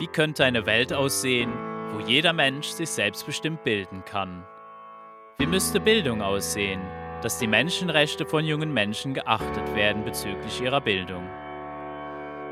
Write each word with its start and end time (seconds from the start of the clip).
Wie 0.00 0.08
könnte 0.08 0.44
eine 0.44 0.66
Welt 0.66 0.92
aussehen, 0.92 1.52
wo 1.92 2.00
jeder 2.00 2.32
Mensch 2.32 2.66
sich 2.66 2.90
selbstbestimmt 2.90 3.62
bilden 3.62 4.04
kann? 4.04 4.44
Wie 5.38 5.46
müsste 5.46 5.78
Bildung 5.78 6.20
aussehen, 6.20 6.80
dass 7.22 7.38
die 7.38 7.46
Menschenrechte 7.46 8.26
von 8.26 8.44
jungen 8.44 8.74
Menschen 8.74 9.14
geachtet 9.14 9.72
werden 9.76 10.04
bezüglich 10.04 10.60
ihrer 10.60 10.80
Bildung? 10.80 11.22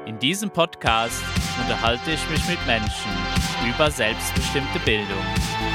In 0.06 0.20
diesem 0.20 0.50
Podcast 0.50 1.24
unterhalte 1.60 2.12
ich 2.12 2.30
mich 2.30 2.48
mit 2.48 2.64
Menschen 2.64 3.10
über 3.68 3.90
selbstbestimmte 3.90 4.78
Bildung 4.84 5.24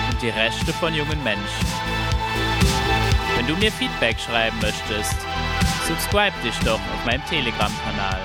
und 0.09 0.21
die 0.21 0.29
Rechte 0.29 0.71
von 0.71 0.93
jungen 0.93 1.21
Menschen. 1.21 1.67
Wenn 3.35 3.45
du 3.45 3.57
mir 3.57 3.73
Feedback 3.73 4.17
schreiben 4.17 4.57
möchtest, 4.61 5.17
subscribe 5.85 6.35
dich 6.45 6.57
doch 6.59 6.79
auf 6.79 7.05
meinem 7.05 7.25
Telegram-Kanal. 7.25 8.21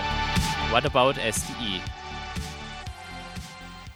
What 0.71 0.87
about 0.87 1.21
SDE? 1.21 1.81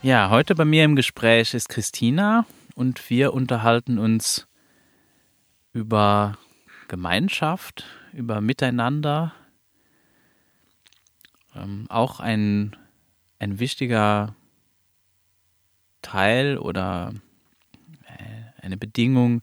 Ja, 0.07 0.31
heute 0.31 0.55
bei 0.55 0.65
mir 0.65 0.85
im 0.85 0.95
Gespräch 0.95 1.53
ist 1.53 1.69
Christina 1.69 2.47
und 2.77 3.11
wir 3.11 3.35
unterhalten 3.35 3.99
uns 3.99 4.47
über 5.73 6.39
Gemeinschaft, 6.87 7.85
über 8.13 8.41
Miteinander. 8.41 9.35
Ähm, 11.57 11.87
auch 11.89 12.21
ein, 12.21 12.77
ein 13.41 13.59
wichtiger 13.59 14.37
Teil 16.03 16.57
oder 16.57 17.13
äh, 18.05 18.63
eine 18.65 18.77
Bedingung, 18.77 19.43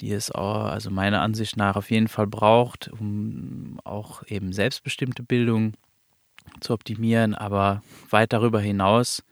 die 0.00 0.12
es 0.12 0.30
auch, 0.30 0.64
also 0.70 0.90
meiner 0.90 1.20
Ansicht 1.20 1.58
nach 1.58 1.76
auf 1.76 1.90
jeden 1.90 2.08
Fall 2.08 2.28
braucht, 2.28 2.88
um 2.88 3.78
auch 3.84 4.22
eben 4.26 4.54
selbstbestimmte 4.54 5.22
Bildung 5.22 5.74
zu 6.60 6.72
optimieren, 6.72 7.34
aber 7.34 7.82
weit 8.08 8.32
darüber 8.32 8.58
hinaus 8.58 9.22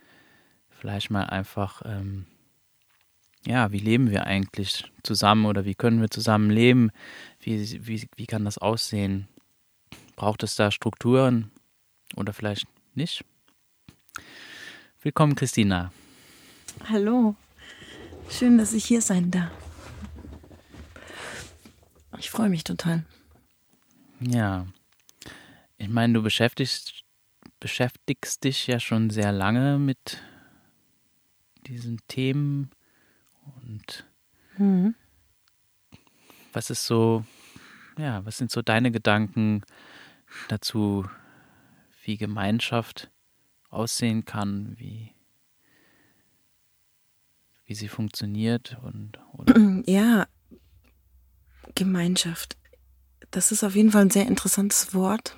vielleicht 0.82 1.12
mal 1.12 1.26
einfach, 1.26 1.82
ähm, 1.84 2.26
ja, 3.46 3.70
wie 3.70 3.78
leben 3.78 4.10
wir 4.10 4.26
eigentlich 4.26 4.90
zusammen 5.04 5.46
oder 5.46 5.64
wie 5.64 5.76
können 5.76 6.00
wir 6.00 6.10
zusammen 6.10 6.50
leben? 6.50 6.90
Wie, 7.38 7.86
wie, 7.86 8.08
wie 8.16 8.26
kann 8.26 8.44
das 8.44 8.58
aussehen? 8.58 9.28
Braucht 10.16 10.42
es 10.42 10.56
da 10.56 10.72
Strukturen 10.72 11.52
oder 12.16 12.32
vielleicht 12.32 12.66
nicht? 12.96 13.24
Willkommen, 15.02 15.36
Christina. 15.36 15.92
Hallo, 16.88 17.36
schön, 18.28 18.58
dass 18.58 18.72
ich 18.72 18.84
hier 18.84 19.02
sein 19.02 19.30
darf. 19.30 19.52
Ich 22.18 22.28
freue 22.28 22.48
mich 22.48 22.64
total. 22.64 23.04
Ja, 24.18 24.66
ich 25.78 25.88
meine, 25.88 26.14
du 26.14 26.22
beschäftigst, 26.22 27.04
beschäftigst 27.60 28.42
dich 28.42 28.66
ja 28.66 28.80
schon 28.80 29.10
sehr 29.10 29.30
lange 29.30 29.78
mit 29.78 30.20
diesen 31.72 31.98
Themen 32.06 32.70
und 33.56 34.06
mhm. 34.58 34.94
was 36.52 36.68
ist 36.68 36.84
so, 36.84 37.24
ja, 37.96 38.24
was 38.26 38.36
sind 38.36 38.50
so 38.50 38.60
deine 38.60 38.90
Gedanken 38.90 39.62
dazu, 40.48 41.06
wie 42.04 42.18
Gemeinschaft 42.18 43.10
aussehen 43.70 44.26
kann, 44.26 44.74
wie, 44.78 45.14
wie 47.64 47.74
sie 47.74 47.88
funktioniert 47.88 48.78
und 48.82 49.18
oder? 49.32 49.82
ja, 49.86 50.26
Gemeinschaft. 51.74 52.58
Das 53.30 53.50
ist 53.50 53.64
auf 53.64 53.74
jeden 53.74 53.92
Fall 53.92 54.02
ein 54.02 54.10
sehr 54.10 54.26
interessantes 54.26 54.92
Wort. 54.92 55.36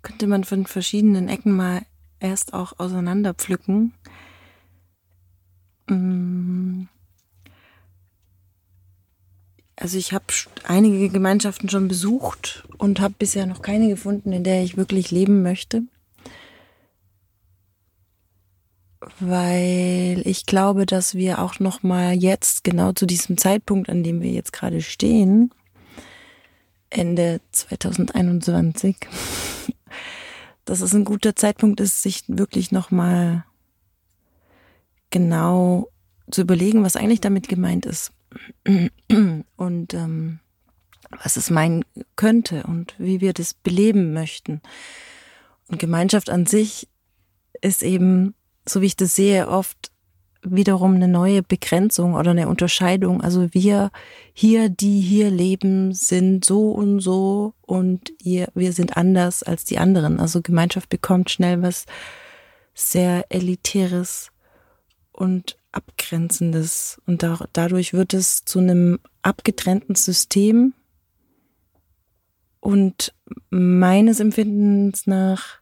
Könnte 0.00 0.26
man 0.26 0.44
von 0.44 0.64
verschiedenen 0.64 1.28
Ecken 1.28 1.52
mal 1.52 1.84
erst 2.22 2.54
auch 2.54 2.78
auseinanderpflücken. 2.78 3.92
Mm. 5.88 6.84
Also 9.76 9.98
ich 9.98 10.12
habe 10.12 10.26
einige 10.64 11.08
Gemeinschaften 11.08 11.68
schon 11.68 11.88
besucht 11.88 12.64
und 12.78 13.00
habe 13.00 13.14
bisher 13.18 13.46
noch 13.46 13.62
keine 13.62 13.88
gefunden, 13.88 14.32
in 14.32 14.44
der 14.44 14.62
ich 14.62 14.76
wirklich 14.76 15.10
leben 15.10 15.42
möchte. 15.42 15.82
Weil 19.18 20.22
ich 20.24 20.46
glaube, 20.46 20.86
dass 20.86 21.16
wir 21.16 21.40
auch 21.40 21.58
noch 21.58 21.82
mal 21.82 22.14
jetzt 22.14 22.62
genau 22.62 22.92
zu 22.92 23.06
diesem 23.06 23.36
Zeitpunkt, 23.36 23.88
an 23.88 24.04
dem 24.04 24.20
wir 24.20 24.30
jetzt 24.30 24.52
gerade 24.52 24.82
stehen, 24.82 25.50
Ende 26.88 27.40
2021, 27.50 28.96
dass 30.64 30.80
es 30.80 30.94
ein 30.94 31.04
guter 31.04 31.36
Zeitpunkt 31.36 31.80
ist, 31.80 32.02
sich 32.02 32.24
wirklich 32.28 32.72
nochmal 32.72 33.44
genau 35.10 35.88
zu 36.30 36.40
überlegen, 36.40 36.84
was 36.84 36.96
eigentlich 36.96 37.20
damit 37.20 37.48
gemeint 37.48 37.86
ist 37.86 38.12
und 39.56 39.94
ähm, 39.94 40.40
was 41.10 41.36
es 41.36 41.50
meinen 41.50 41.84
könnte 42.16 42.64
und 42.64 42.94
wie 42.98 43.20
wir 43.20 43.32
das 43.32 43.54
beleben 43.54 44.12
möchten. 44.12 44.62
Und 45.68 45.78
Gemeinschaft 45.78 46.30
an 46.30 46.46
sich 46.46 46.88
ist 47.60 47.82
eben, 47.82 48.34
so 48.66 48.80
wie 48.80 48.86
ich 48.86 48.96
das 48.96 49.14
sehe, 49.14 49.48
oft 49.48 49.91
wiederum 50.42 50.94
eine 50.94 51.08
neue 51.08 51.42
Begrenzung 51.42 52.14
oder 52.14 52.32
eine 52.32 52.48
Unterscheidung. 52.48 53.20
Also 53.20 53.52
wir 53.52 53.90
hier, 54.32 54.68
die 54.68 55.00
hier 55.00 55.30
leben, 55.30 55.92
sind 55.92 56.44
so 56.44 56.70
und 56.72 57.00
so 57.00 57.54
und 57.62 58.12
ihr, 58.22 58.48
wir 58.54 58.72
sind 58.72 58.96
anders 58.96 59.42
als 59.42 59.64
die 59.64 59.78
anderen. 59.78 60.20
Also 60.20 60.42
Gemeinschaft 60.42 60.88
bekommt 60.88 61.30
schnell 61.30 61.62
was 61.62 61.86
sehr 62.74 63.24
elitäres 63.28 64.30
und 65.12 65.56
abgrenzendes 65.70 67.00
und 67.06 67.22
da, 67.22 67.38
dadurch 67.52 67.92
wird 67.92 68.12
es 68.12 68.44
zu 68.44 68.58
einem 68.58 68.98
abgetrennten 69.22 69.94
System 69.94 70.74
und 72.60 73.14
meines 73.50 74.20
Empfindens 74.20 75.06
nach 75.06 75.60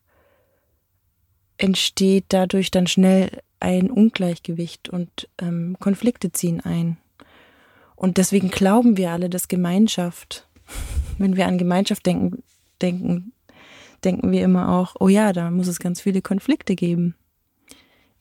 entsteht 1.58 2.26
dadurch 2.28 2.70
dann 2.70 2.86
schnell 2.86 3.30
ein 3.60 3.90
Ungleichgewicht 3.90 4.88
und 4.88 5.28
ähm, 5.38 5.76
Konflikte 5.78 6.32
ziehen 6.32 6.60
ein. 6.60 6.96
Und 7.94 8.16
deswegen 8.16 8.50
glauben 8.50 8.96
wir 8.96 9.10
alle, 9.10 9.28
dass 9.28 9.48
Gemeinschaft, 9.48 10.48
wenn 11.18 11.36
wir 11.36 11.46
an 11.46 11.58
Gemeinschaft 11.58 12.06
denken, 12.06 12.42
denken, 12.80 13.32
denken 14.04 14.32
wir 14.32 14.42
immer 14.42 14.70
auch, 14.70 14.96
oh 14.98 15.08
ja, 15.08 15.32
da 15.32 15.50
muss 15.50 15.68
es 15.68 15.78
ganz 15.78 16.00
viele 16.00 16.22
Konflikte 16.22 16.74
geben. 16.74 17.14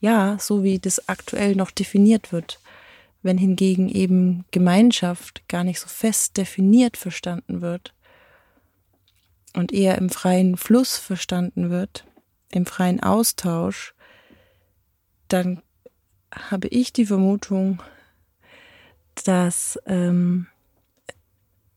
Ja, 0.01 0.37
so 0.39 0.63
wie 0.63 0.79
das 0.79 1.07
aktuell 1.09 1.55
noch 1.55 1.71
definiert 1.71 2.31
wird. 2.31 2.59
Wenn 3.21 3.37
hingegen 3.37 3.89
eben 3.89 4.45
Gemeinschaft 4.51 5.47
gar 5.49 5.63
nicht 5.63 5.79
so 5.79 5.87
fest 5.87 6.37
definiert 6.37 6.95
verstanden 6.95 7.61
wird 7.61 7.93
und 9.53 9.73
eher 9.73 9.97
im 9.97 10.09
freien 10.09 10.55
Fluss 10.55 10.97
verstanden 10.97 11.69
wird, 11.69 12.05
im 12.51 12.65
freien 12.65 13.01
Austausch, 13.01 13.93
dann 15.29 15.61
habe 16.33 16.67
ich 16.67 16.93
die 16.93 17.05
Vermutung, 17.05 17.81
dass 19.25 19.79
ähm, 19.85 20.47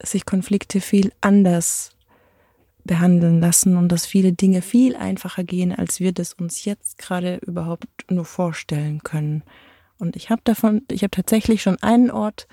sich 0.02 0.26
Konflikte 0.26 0.80
viel 0.80 1.12
anders 1.20 1.90
behandeln 2.84 3.40
lassen 3.40 3.76
und 3.76 3.88
dass 3.88 4.06
viele 4.06 4.32
Dinge 4.32 4.60
viel 4.60 4.96
einfacher 4.96 5.44
gehen, 5.44 5.72
als 5.72 6.00
wir 6.00 6.12
das 6.12 6.32
uns 6.32 6.64
jetzt 6.64 6.98
gerade 6.98 7.36
überhaupt 7.36 7.86
nur 8.10 8.24
vorstellen 8.24 9.02
können. 9.02 9.44
Und 9.98 10.16
ich 10.16 10.30
habe 10.30 10.42
davon, 10.44 10.82
ich 10.90 11.04
habe 11.04 11.12
tatsächlich 11.12 11.62
schon 11.62 11.80
einen 11.80 12.10
Ort 12.10 12.48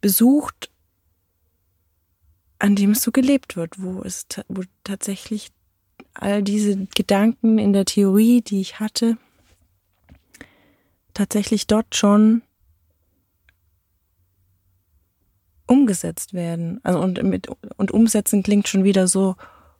besucht, 0.00 0.70
an 2.58 2.76
dem 2.76 2.92
es 2.92 3.02
so 3.02 3.12
gelebt 3.12 3.56
wird, 3.56 3.82
wo 3.82 4.02
es 4.02 4.26
wo 4.48 4.62
tatsächlich 4.84 5.50
all 6.14 6.42
diese 6.42 6.86
Gedanken 6.94 7.58
in 7.58 7.74
der 7.74 7.84
Theorie, 7.84 8.40
die 8.40 8.62
ich 8.62 8.80
hatte, 8.80 9.18
tatsächlich 11.16 11.66
dort 11.66 11.96
schon 11.96 12.42
umgesetzt 15.66 16.34
werden. 16.34 16.80
Also 16.82 17.00
und 17.00 17.22
mit 17.22 17.48
und 17.76 17.90
umsetzen 17.90 18.42
klingt 18.42 18.68
schon 18.68 18.84
wieder 18.84 19.08
so 19.08 19.36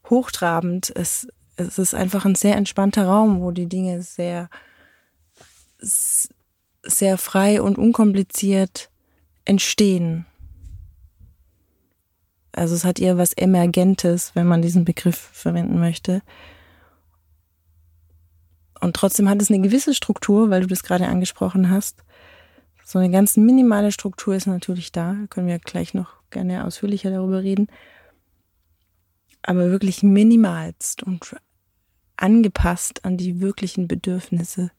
hochtrabend. 0.08 0.92
Es, 0.94 1.28
es 1.56 1.78
ist 1.78 1.94
einfach 1.94 2.24
ein 2.24 2.34
sehr 2.34 2.56
entspannter 2.56 3.06
Raum, 3.06 3.40
wo 3.40 3.50
die 3.50 3.68
Dinge 3.68 4.02
sehr 4.02 4.48
sehr 6.82 7.18
frei 7.18 7.60
und 7.60 7.78
unkompliziert 7.78 8.90
entstehen. 9.44 10.26
Also 12.52 12.74
es 12.74 12.84
hat 12.84 12.98
eher 12.98 13.18
was 13.18 13.34
Emergentes, 13.34 14.32
wenn 14.34 14.46
man 14.46 14.62
diesen 14.62 14.84
Begriff 14.84 15.16
verwenden 15.16 15.78
möchte. 15.78 16.22
Und 18.80 18.94
trotzdem 18.94 19.28
hat 19.28 19.40
es 19.40 19.50
eine 19.50 19.60
gewisse 19.60 19.94
Struktur, 19.94 20.50
weil 20.50 20.62
du 20.62 20.66
das 20.66 20.82
gerade 20.82 21.06
angesprochen 21.06 21.70
hast. 21.70 22.02
So 22.84 22.98
eine 22.98 23.10
ganz 23.10 23.36
minimale 23.36 23.90
Struktur 23.90 24.34
ist 24.34 24.46
natürlich 24.46 24.92
da. 24.92 25.16
Können 25.30 25.48
wir 25.48 25.58
gleich 25.58 25.94
noch 25.94 26.10
gerne 26.30 26.64
ausführlicher 26.64 27.10
darüber 27.10 27.42
reden. 27.42 27.68
Aber 29.42 29.70
wirklich 29.70 30.02
minimalst 30.02 31.02
und 31.02 31.36
angepasst 32.16 33.04
an 33.04 33.16
die 33.16 33.40
wirklichen 33.40 33.88
Bedürfnisse 33.88 34.70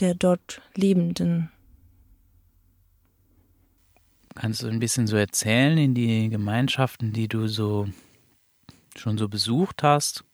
der 0.00 0.14
dort 0.14 0.60
Lebenden. 0.74 1.50
Kannst 4.34 4.62
du 4.62 4.66
ein 4.66 4.80
bisschen 4.80 5.06
so 5.06 5.16
erzählen 5.16 5.78
in 5.78 5.94
die 5.94 6.28
Gemeinschaften, 6.28 7.12
die 7.12 7.28
du 7.28 7.46
so 7.46 7.88
schon 8.96 9.16
so 9.16 9.28
besucht 9.28 9.82
hast? 9.82 10.24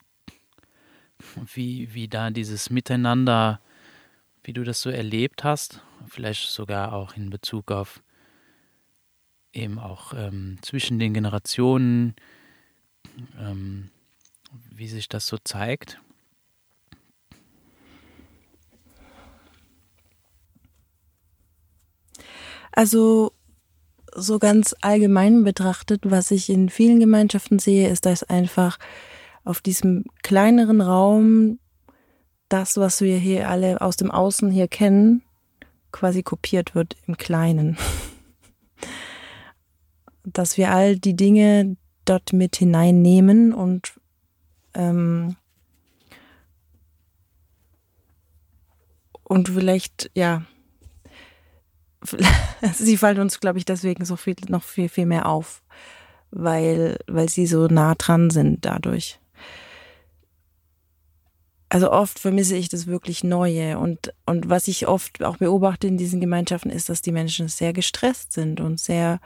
Wie, 1.53 1.93
wie 1.93 2.07
da 2.07 2.29
dieses 2.29 2.69
Miteinander, 2.69 3.59
wie 4.43 4.53
du 4.53 4.63
das 4.63 4.81
so 4.81 4.89
erlebt 4.89 5.43
hast? 5.43 5.81
Vielleicht 6.07 6.49
sogar 6.49 6.93
auch 6.93 7.15
in 7.15 7.29
Bezug 7.29 7.71
auf 7.71 8.01
eben 9.53 9.79
auch 9.79 10.13
ähm, 10.15 10.57
zwischen 10.61 10.99
den 10.99 11.13
Generationen, 11.13 12.15
ähm, 13.39 13.89
wie 14.69 14.87
sich 14.87 15.09
das 15.09 15.27
so 15.27 15.37
zeigt? 15.43 15.99
Also 22.71 23.33
so 24.13 24.39
ganz 24.39 24.75
allgemein 24.81 25.43
betrachtet, 25.43 26.01
was 26.03 26.31
ich 26.31 26.49
in 26.49 26.69
vielen 26.69 26.99
Gemeinschaften 26.99 27.59
sehe, 27.59 27.89
ist, 27.89 28.05
dass 28.05 28.23
einfach 28.23 28.77
auf 29.43 29.61
diesem 29.61 30.05
kleineren 30.23 30.81
Raum 30.81 31.59
das, 32.49 32.77
was 32.77 33.01
wir 33.01 33.17
hier 33.17 33.49
alle 33.49 33.81
aus 33.81 33.95
dem 33.95 34.11
Außen 34.11 34.51
hier 34.51 34.67
kennen, 34.67 35.23
quasi 35.91 36.21
kopiert 36.21 36.75
wird 36.75 36.95
im 37.07 37.17
Kleinen. 37.17 37.77
Dass 40.23 40.57
wir 40.57 40.71
all 40.71 40.97
die 40.97 41.15
Dinge 41.15 41.77
dort 42.05 42.33
mit 42.33 42.57
hineinnehmen 42.57 43.53
und 43.53 43.93
ähm, 44.73 45.35
und 49.23 49.47
vielleicht, 49.47 50.11
ja, 50.13 50.43
sie 52.73 52.97
fallen 52.97 53.19
uns, 53.19 53.39
glaube 53.39 53.59
ich, 53.59 53.65
deswegen 53.65 54.03
so 54.03 54.17
viel, 54.17 54.35
noch 54.49 54.63
viel, 54.63 54.89
viel 54.89 55.05
mehr 55.05 55.25
auf, 55.25 55.63
weil, 56.31 56.99
weil 57.07 57.29
sie 57.29 57.47
so 57.47 57.67
nah 57.67 57.95
dran 57.95 58.29
sind 58.29 58.65
dadurch. 58.65 59.20
Also 61.71 61.89
oft 61.89 62.19
vermisse 62.19 62.55
ich 62.57 62.67
das 62.67 62.85
wirklich 62.85 63.23
Neue 63.23 63.79
und, 63.79 64.13
und 64.25 64.49
was 64.49 64.67
ich 64.67 64.89
oft 64.89 65.23
auch 65.23 65.37
beobachte 65.37 65.87
in 65.87 65.95
diesen 65.95 66.19
Gemeinschaften 66.19 66.69
ist, 66.69 66.89
dass 66.89 67.01
die 67.01 67.13
Menschen 67.13 67.47
sehr 67.47 67.71
gestresst 67.71 68.33
sind 68.33 68.59
und 68.59 68.77
sehr 68.77 69.21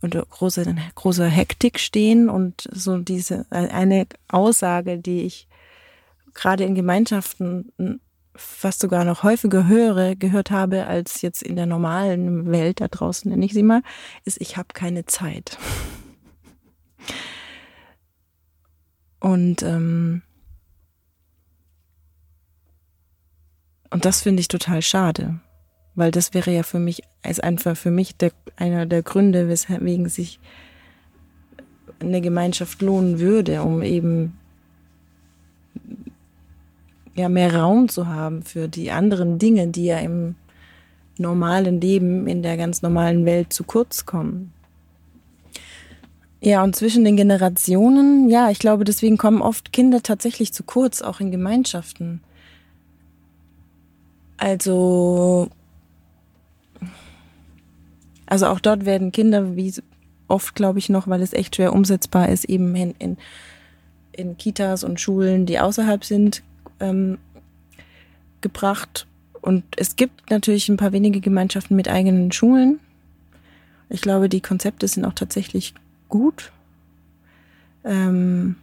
unter 0.00 0.26
großer, 0.26 0.64
großer 0.96 1.28
Hektik 1.28 1.78
stehen 1.78 2.28
und 2.28 2.68
so 2.72 2.98
diese, 2.98 3.46
eine 3.50 4.08
Aussage, 4.26 4.98
die 4.98 5.22
ich 5.22 5.46
gerade 6.34 6.64
in 6.64 6.74
Gemeinschaften 6.74 8.00
fast 8.34 8.80
sogar 8.80 9.04
noch 9.04 9.22
häufiger 9.22 9.68
höre, 9.68 10.16
gehört 10.16 10.50
habe 10.50 10.88
als 10.88 11.22
jetzt 11.22 11.44
in 11.44 11.54
der 11.54 11.66
normalen 11.66 12.50
Welt 12.50 12.80
da 12.80 12.88
draußen, 12.88 13.30
nenne 13.30 13.46
ich 13.46 13.52
sie 13.52 13.62
mal, 13.62 13.82
ist, 14.24 14.40
ich 14.40 14.56
habe 14.56 14.70
keine 14.74 15.06
Zeit. 15.06 15.58
Und, 19.20 19.62
ähm, 19.62 20.22
und 23.92 24.04
das 24.04 24.22
finde 24.22 24.40
ich 24.40 24.48
total 24.48 24.82
schade, 24.82 25.38
weil 25.94 26.10
das 26.10 26.34
wäre 26.34 26.50
ja 26.50 26.62
für 26.62 26.78
mich, 26.78 27.02
ist 27.28 27.44
einfach 27.44 27.76
für 27.76 27.90
mich 27.90 28.16
der, 28.16 28.32
einer 28.56 28.86
der 28.86 29.02
Gründe, 29.02 29.48
weswegen 29.48 30.08
sich 30.08 30.40
eine 32.00 32.20
Gemeinschaft 32.20 32.82
lohnen 32.82 33.20
würde, 33.20 33.62
um 33.62 33.82
eben 33.82 34.38
ja 37.14 37.28
mehr 37.28 37.54
Raum 37.54 37.88
zu 37.88 38.06
haben 38.08 38.42
für 38.42 38.68
die 38.68 38.90
anderen 38.90 39.38
Dinge, 39.38 39.68
die 39.68 39.84
ja 39.84 39.98
im 39.98 40.34
normalen 41.18 41.80
Leben, 41.80 42.26
in 42.26 42.42
der 42.42 42.56
ganz 42.56 42.82
normalen 42.82 43.26
Welt 43.26 43.52
zu 43.52 43.64
kurz 43.64 44.06
kommen. 44.06 44.52
Ja, 46.40 46.64
und 46.64 46.74
zwischen 46.74 47.04
den 47.04 47.16
Generationen, 47.16 48.28
ja, 48.28 48.50
ich 48.50 48.58
glaube, 48.58 48.84
deswegen 48.84 49.16
kommen 49.16 49.42
oft 49.42 49.72
Kinder 49.72 50.02
tatsächlich 50.02 50.52
zu 50.52 50.64
kurz, 50.64 51.00
auch 51.00 51.20
in 51.20 51.30
Gemeinschaften. 51.30 52.20
Also, 54.42 55.48
also 58.26 58.46
auch 58.48 58.58
dort 58.58 58.84
werden 58.84 59.12
Kinder, 59.12 59.54
wie 59.54 59.72
oft 60.26 60.56
glaube 60.56 60.80
ich 60.80 60.88
noch, 60.88 61.06
weil 61.06 61.22
es 61.22 61.32
echt 61.32 61.54
schwer 61.54 61.72
umsetzbar 61.72 62.28
ist, 62.28 62.46
eben 62.46 62.74
in, 62.74 62.92
in, 62.98 63.16
in 64.10 64.36
Kitas 64.36 64.82
und 64.82 65.00
Schulen, 65.00 65.46
die 65.46 65.60
außerhalb 65.60 66.04
sind, 66.04 66.42
ähm, 66.80 67.18
gebracht. 68.40 69.06
Und 69.42 69.62
es 69.76 69.94
gibt 69.94 70.28
natürlich 70.32 70.68
ein 70.68 70.76
paar 70.76 70.90
wenige 70.90 71.20
Gemeinschaften 71.20 71.76
mit 71.76 71.86
eigenen 71.86 72.32
Schulen. 72.32 72.80
Ich 73.90 74.00
glaube, 74.00 74.28
die 74.28 74.40
Konzepte 74.40 74.88
sind 74.88 75.04
auch 75.04 75.14
tatsächlich 75.14 75.72
gut. 76.08 76.50
Ähm, 77.84 78.56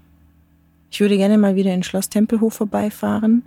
ich 0.92 1.00
würde 1.00 1.16
gerne 1.16 1.38
mal 1.38 1.56
wieder 1.56 1.74
in 1.74 1.84
Schloss 1.84 2.10
Tempelhof 2.10 2.56
vorbeifahren 2.56 3.44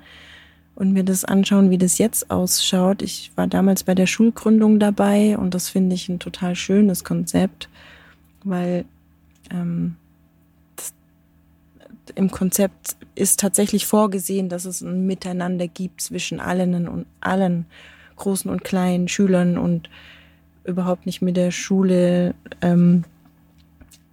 und 0.82 0.92
mir 0.92 1.04
das 1.04 1.24
anschauen, 1.24 1.70
wie 1.70 1.78
das 1.78 1.98
jetzt 1.98 2.28
ausschaut. 2.28 3.02
Ich 3.02 3.30
war 3.36 3.46
damals 3.46 3.84
bei 3.84 3.94
der 3.94 4.08
Schulgründung 4.08 4.80
dabei 4.80 5.38
und 5.38 5.54
das 5.54 5.68
finde 5.68 5.94
ich 5.94 6.08
ein 6.08 6.18
total 6.18 6.56
schönes 6.56 7.04
Konzept, 7.04 7.68
weil 8.42 8.84
ähm, 9.52 9.94
im 12.16 12.32
Konzept 12.32 12.96
ist 13.14 13.38
tatsächlich 13.38 13.86
vorgesehen, 13.86 14.48
dass 14.48 14.64
es 14.64 14.80
ein 14.80 15.06
Miteinander 15.06 15.68
gibt 15.68 16.00
zwischen 16.00 16.40
allen 16.40 16.88
und 16.88 17.06
allen 17.20 17.66
großen 18.16 18.50
und 18.50 18.64
kleinen 18.64 19.06
Schülern 19.06 19.58
und 19.58 19.88
überhaupt 20.64 21.06
nicht 21.06 21.22
mit 21.22 21.36
der 21.36 21.52
Schule 21.52 22.34
ähm, 22.60 23.04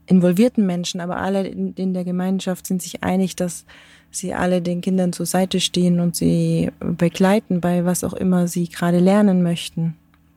involvierten 0.06 0.68
Menschen, 0.68 1.02
aber 1.02 1.18
alle 1.18 1.48
in, 1.48 1.74
in 1.74 1.96
der 1.96 2.04
Gemeinschaft 2.04 2.68
sind 2.68 2.84
sich 2.84 3.02
einig, 3.02 3.36
dass 3.36 3.66
sie 4.12 4.34
alle 4.34 4.62
den 4.62 4.82
Kindern 4.82 5.14
zur 5.14 5.26
Seite 5.26 5.60
stehen 5.60 6.00
und 6.00 6.16
sie 6.16 6.72
begleiten 6.80 7.62
bei 7.62 7.86
was 7.86 8.04
auch 8.04 8.14
immer 8.14 8.48
sie 8.48 8.68
gerade 8.68 9.00
lernen 9.00 9.44
möchten, 9.44 9.96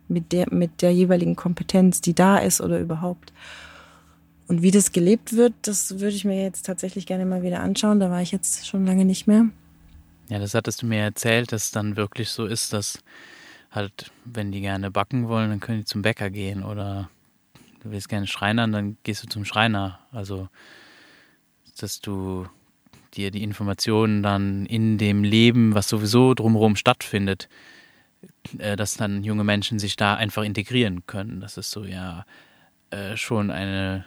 mit 0.09 0.33
der, 0.33 0.53
mit 0.53 0.83
der 0.83 0.93
jeweiligen 0.93 1.37
Kompetenz, 1.37 2.01
die 2.01 2.15
da 2.15 2.39
ist 2.39 2.61
oder 2.61 2.79
überhaupt. 2.79 3.33
Und 4.49 4.63
wie 4.63 4.71
das 4.71 4.93
gelebt 4.93 5.35
wird, 5.35 5.55
das 5.63 6.01
würde 6.01 6.15
ich 6.15 6.25
mir 6.25 6.43
jetzt 6.43 6.67
tatsächlich 6.67 7.07
gerne 7.07 7.25
mal 7.25 7.43
wieder 7.43 7.61
anschauen. 7.61 8.01
Da 8.01 8.11
war 8.11 8.21
ich 8.21 8.33
jetzt 8.33 8.67
schon 8.67 8.85
lange 8.85 9.05
nicht 9.05 9.27
mehr. 9.27 9.47
Ja, 10.29 10.39
das 10.39 10.55
hattest 10.55 10.83
du 10.83 10.87
mir 10.87 11.01
erzählt, 11.01 11.53
dass 11.53 11.67
es 11.67 11.71
dann 11.71 11.97
wirklich 11.97 12.29
so 12.31 12.45
ist, 12.47 12.73
dass 12.73 12.99
halt, 13.71 14.11
wenn 14.25 14.53
die 14.53 14.61
gerne 14.61 14.91
backen 14.91 15.29
wollen, 15.29 15.51
dann 15.51 15.61
können 15.61 15.79
die 15.79 15.85
zum 15.85 16.03
Bäcker 16.03 16.31
gehen 16.31 16.63
oder 16.63 17.09
du 17.83 17.91
willst 17.91 18.09
gerne 18.09 18.27
Schreinern, 18.27 18.73
dann 18.73 18.97
gehst 19.03 19.23
du 19.23 19.29
zum 19.29 19.45
Schreiner. 19.45 19.99
Also, 20.13 20.49
dass 21.79 22.01
du 22.01 22.47
dir 23.15 23.31
die 23.31 23.43
Informationen 23.43 24.23
dann 24.23 24.67
in 24.67 24.99
dem 24.99 25.25
Leben, 25.25 25.75
was 25.75 25.89
sowieso 25.89 26.35
drumherum 26.35 26.77
stattfindet, 26.77 27.49
äh, 28.59 28.77
dass 28.77 28.97
dann 28.97 29.25
junge 29.25 29.45
Menschen 29.45 29.79
sich 29.79 29.97
da 29.97 30.15
einfach 30.15 30.43
integrieren 30.43 31.07
können. 31.07 31.41
Das 31.41 31.57
ist 31.57 31.71
so 31.71 31.85
ja 31.85 32.25
äh, 32.91 33.17
schon 33.17 33.51
eine 33.51 34.05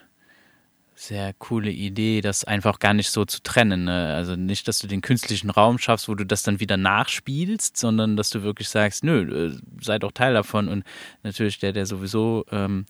sehr 0.95 1.33
coole 1.33 1.71
Idee, 1.71 2.21
das 2.21 2.45
einfach 2.45 2.79
gar 2.79 2.93
nicht 2.93 3.09
so 3.09 3.25
zu 3.25 3.43
trennen. 3.43 3.85
Ne? 3.85 4.13
Also 4.15 4.35
nicht, 4.35 4.67
dass 4.67 4.79
du 4.79 4.87
den 4.87 5.01
künstlichen 5.01 5.49
Raum 5.49 5.77
schaffst, 5.77 6.07
wo 6.07 6.15
du 6.15 6.25
das 6.25 6.43
dann 6.43 6.61
wieder 6.61 6.77
nachspielst, 6.77 7.75
sondern 7.75 8.15
dass 8.15 8.29
du 8.29 8.43
wirklich 8.43 8.69
sagst, 8.69 9.03
nö, 9.03 9.49
äh, 9.49 9.59
sei 9.81 9.99
doch 9.99 10.13
Teil 10.13 10.33
davon. 10.33 10.69
Und 10.69 10.85
natürlich 11.23 11.59
der, 11.59 11.73
der 11.73 11.85
sowieso 11.85 12.45
ähm, 12.49 12.85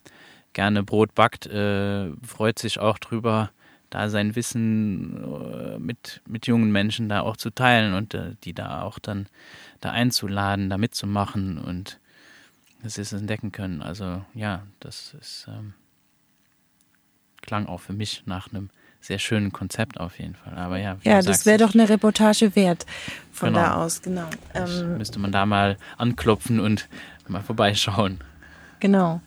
gerne 0.53 0.83
Brot 0.83 1.15
backt, 1.15 1.47
äh, 1.47 2.11
freut 2.23 2.59
sich 2.59 2.79
auch 2.79 2.99
drüber, 2.99 3.51
da 3.95 4.09
sein 4.09 4.35
Wissen 4.35 5.23
äh, 5.23 5.79
mit, 5.79 6.21
mit 6.27 6.47
jungen 6.47 6.71
Menschen 6.71 7.09
da 7.09 7.21
auch 7.21 7.37
zu 7.37 7.49
teilen 7.49 7.93
und 7.93 8.13
äh, 8.13 8.35
die 8.43 8.53
da 8.53 8.81
auch 8.81 8.99
dann 8.99 9.27
da 9.79 9.91
einzuladen, 9.91 10.69
da 10.69 10.77
mitzumachen 10.77 11.57
und 11.57 11.99
dass 12.83 12.95
sie 12.95 13.01
es 13.01 13.13
entdecken 13.13 13.51
können. 13.51 13.81
Also 13.81 14.23
ja, 14.33 14.63
das 14.79 15.15
ist... 15.19 15.47
Ähm, 15.47 15.73
klang 17.45 17.67
auch 17.67 17.79
für 17.79 17.93
mich 17.93 18.23
nach 18.25 18.51
einem 18.51 18.69
sehr 19.01 19.19
schönen 19.19 19.51
Konzept 19.51 19.99
auf 19.99 20.19
jeden 20.19 20.35
Fall. 20.35 20.57
Aber 20.57 20.77
ja, 20.77 20.97
ja 21.03 21.21
das 21.21 21.45
wäre 21.45 21.59
doch 21.59 21.73
eine 21.73 21.87
Reportage 21.87 22.55
wert 22.55 22.85
von 23.31 23.53
genau. 23.53 23.59
da 23.59 23.75
aus, 23.75 24.01
genau. 24.01 24.27
Ähm, 24.53 24.97
müsste 24.97 25.19
man 25.19 25.31
da 25.31 25.45
mal 25.45 25.77
anklopfen 25.97 26.59
und 26.59 26.89
mal 27.27 27.43
vorbeischauen. 27.43 28.19
Genau. 28.79 29.21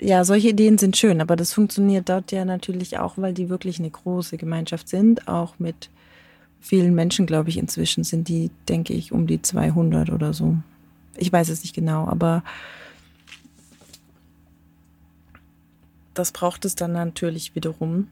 Ja, 0.00 0.24
solche 0.24 0.48
Ideen 0.48 0.76
sind 0.76 0.96
schön, 0.96 1.20
aber 1.20 1.36
das 1.36 1.52
funktioniert 1.52 2.08
dort 2.08 2.32
ja 2.32 2.44
natürlich 2.44 2.98
auch, 2.98 3.16
weil 3.16 3.32
die 3.32 3.48
wirklich 3.48 3.78
eine 3.78 3.90
große 3.90 4.36
Gemeinschaft 4.36 4.88
sind, 4.88 5.28
auch 5.28 5.58
mit 5.58 5.88
vielen 6.60 6.94
Menschen, 6.94 7.26
glaube 7.26 7.50
ich, 7.50 7.58
inzwischen 7.58 8.04
sind 8.04 8.28
die, 8.28 8.50
denke 8.68 8.92
ich, 8.92 9.12
um 9.12 9.26
die 9.26 9.40
200 9.40 10.10
oder 10.10 10.32
so. 10.32 10.56
Ich 11.16 11.32
weiß 11.32 11.48
es 11.48 11.62
nicht 11.62 11.74
genau, 11.74 12.06
aber 12.06 12.42
das 16.14 16.32
braucht 16.32 16.64
es 16.64 16.74
dann 16.74 16.92
natürlich 16.92 17.54
wiederum. 17.54 18.08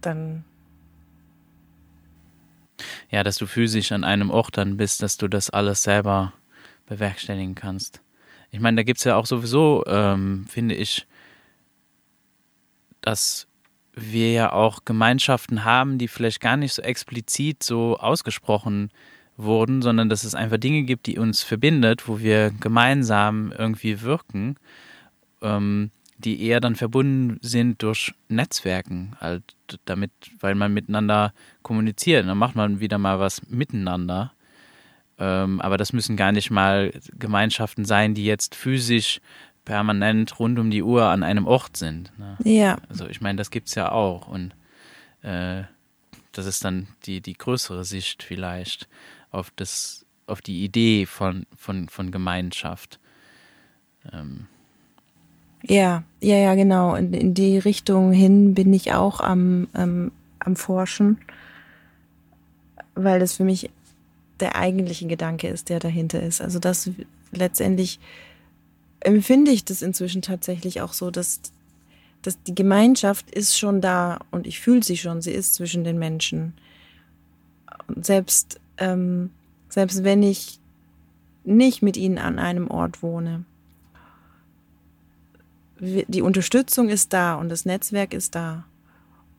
Dann 0.00 0.44
ja, 3.10 3.22
dass 3.22 3.36
du 3.36 3.46
physisch 3.46 3.92
an 3.92 4.04
einem 4.04 4.30
Ort 4.30 4.56
dann 4.56 4.76
bist, 4.76 5.02
dass 5.02 5.16
du 5.16 5.28
das 5.28 5.50
alles 5.50 5.82
selber 5.82 6.32
bewerkstelligen 6.86 7.54
kannst. 7.54 8.00
Ich 8.52 8.60
meine, 8.60 8.76
da 8.76 8.82
gibt 8.82 8.98
es 8.98 9.04
ja 9.04 9.16
auch 9.16 9.24
sowieso, 9.24 9.82
ähm, 9.86 10.44
finde 10.46 10.74
ich, 10.74 11.06
dass 13.00 13.48
wir 13.94 14.30
ja 14.32 14.52
auch 14.52 14.84
Gemeinschaften 14.84 15.64
haben, 15.64 15.96
die 15.96 16.06
vielleicht 16.06 16.40
gar 16.40 16.58
nicht 16.58 16.74
so 16.74 16.82
explizit 16.82 17.62
so 17.62 17.96
ausgesprochen 17.98 18.90
wurden, 19.38 19.80
sondern 19.80 20.10
dass 20.10 20.24
es 20.24 20.34
einfach 20.34 20.58
Dinge 20.58 20.82
gibt, 20.82 21.06
die 21.06 21.18
uns 21.18 21.42
verbindet, 21.42 22.06
wo 22.06 22.20
wir 22.20 22.50
gemeinsam 22.60 23.52
irgendwie 23.56 24.02
wirken, 24.02 24.56
ähm, 25.40 25.90
die 26.18 26.42
eher 26.42 26.60
dann 26.60 26.76
verbunden 26.76 27.38
sind 27.40 27.82
durch 27.82 28.12
Netzwerken, 28.28 29.16
halt 29.18 29.56
damit, 29.86 30.12
weil 30.40 30.54
man 30.54 30.74
miteinander 30.74 31.32
kommuniziert. 31.62 32.26
Dann 32.26 32.38
macht 32.38 32.54
man 32.54 32.80
wieder 32.80 32.98
mal 32.98 33.18
was 33.18 33.48
miteinander. 33.48 34.34
Ähm, 35.18 35.60
aber 35.60 35.76
das 35.76 35.92
müssen 35.92 36.16
gar 36.16 36.32
nicht 36.32 36.50
mal 36.50 36.92
Gemeinschaften 37.18 37.84
sein, 37.84 38.14
die 38.14 38.24
jetzt 38.24 38.54
physisch 38.54 39.20
permanent 39.64 40.38
rund 40.38 40.58
um 40.58 40.70
die 40.70 40.82
Uhr 40.82 41.04
an 41.04 41.22
einem 41.22 41.46
Ort 41.46 41.76
sind. 41.76 42.12
Ne? 42.18 42.36
Ja. 42.44 42.78
Also 42.88 43.06
ich 43.06 43.20
meine, 43.20 43.36
das 43.36 43.50
gibt 43.50 43.68
es 43.68 43.74
ja 43.74 43.92
auch. 43.92 44.26
Und 44.26 44.54
äh, 45.22 45.62
das 46.32 46.46
ist 46.46 46.64
dann 46.64 46.88
die, 47.04 47.20
die 47.20 47.34
größere 47.34 47.84
Sicht 47.84 48.22
vielleicht 48.22 48.88
auf 49.30 49.52
das, 49.54 50.04
auf 50.26 50.40
die 50.40 50.64
Idee 50.64 51.06
von, 51.06 51.46
von, 51.56 51.88
von 51.88 52.10
Gemeinschaft. 52.10 52.98
Ähm. 54.12 54.46
Ja, 55.62 56.02
ja, 56.20 56.36
ja, 56.36 56.54
genau. 56.54 56.94
In, 56.94 57.12
in 57.12 57.34
die 57.34 57.58
Richtung 57.58 58.12
hin 58.12 58.54
bin 58.54 58.72
ich 58.72 58.92
auch 58.92 59.20
am, 59.20 59.68
ähm, 59.74 60.10
am 60.40 60.56
Forschen, 60.56 61.18
weil 62.94 63.20
das 63.20 63.36
für 63.36 63.44
mich 63.44 63.70
der 64.42 64.56
eigentliche 64.56 65.06
Gedanke 65.06 65.48
ist, 65.48 65.68
der 65.68 65.78
dahinter 65.78 66.22
ist. 66.22 66.42
Also 66.42 66.58
das 66.58 66.90
letztendlich 67.30 68.00
empfinde 69.00 69.50
ich 69.50 69.64
das 69.64 69.82
inzwischen 69.82 70.20
tatsächlich 70.20 70.80
auch 70.80 70.92
so, 70.92 71.10
dass, 71.10 71.40
dass 72.22 72.42
die 72.42 72.54
Gemeinschaft 72.54 73.30
ist 73.30 73.58
schon 73.58 73.80
da 73.80 74.18
und 74.30 74.46
ich 74.46 74.60
fühle 74.60 74.82
sie 74.82 74.96
schon, 74.96 75.22
sie 75.22 75.32
ist 75.32 75.54
zwischen 75.54 75.84
den 75.84 75.98
Menschen. 75.98 76.54
Und 77.86 78.04
selbst, 78.04 78.60
ähm, 78.78 79.30
selbst 79.68 80.04
wenn 80.04 80.22
ich 80.22 80.58
nicht 81.44 81.82
mit 81.82 81.96
ihnen 81.96 82.18
an 82.18 82.38
einem 82.38 82.68
Ort 82.68 83.02
wohne. 83.02 83.44
Die 85.80 86.22
Unterstützung 86.22 86.88
ist 86.88 87.12
da 87.12 87.34
und 87.34 87.48
das 87.48 87.64
Netzwerk 87.64 88.14
ist 88.14 88.36
da. 88.36 88.64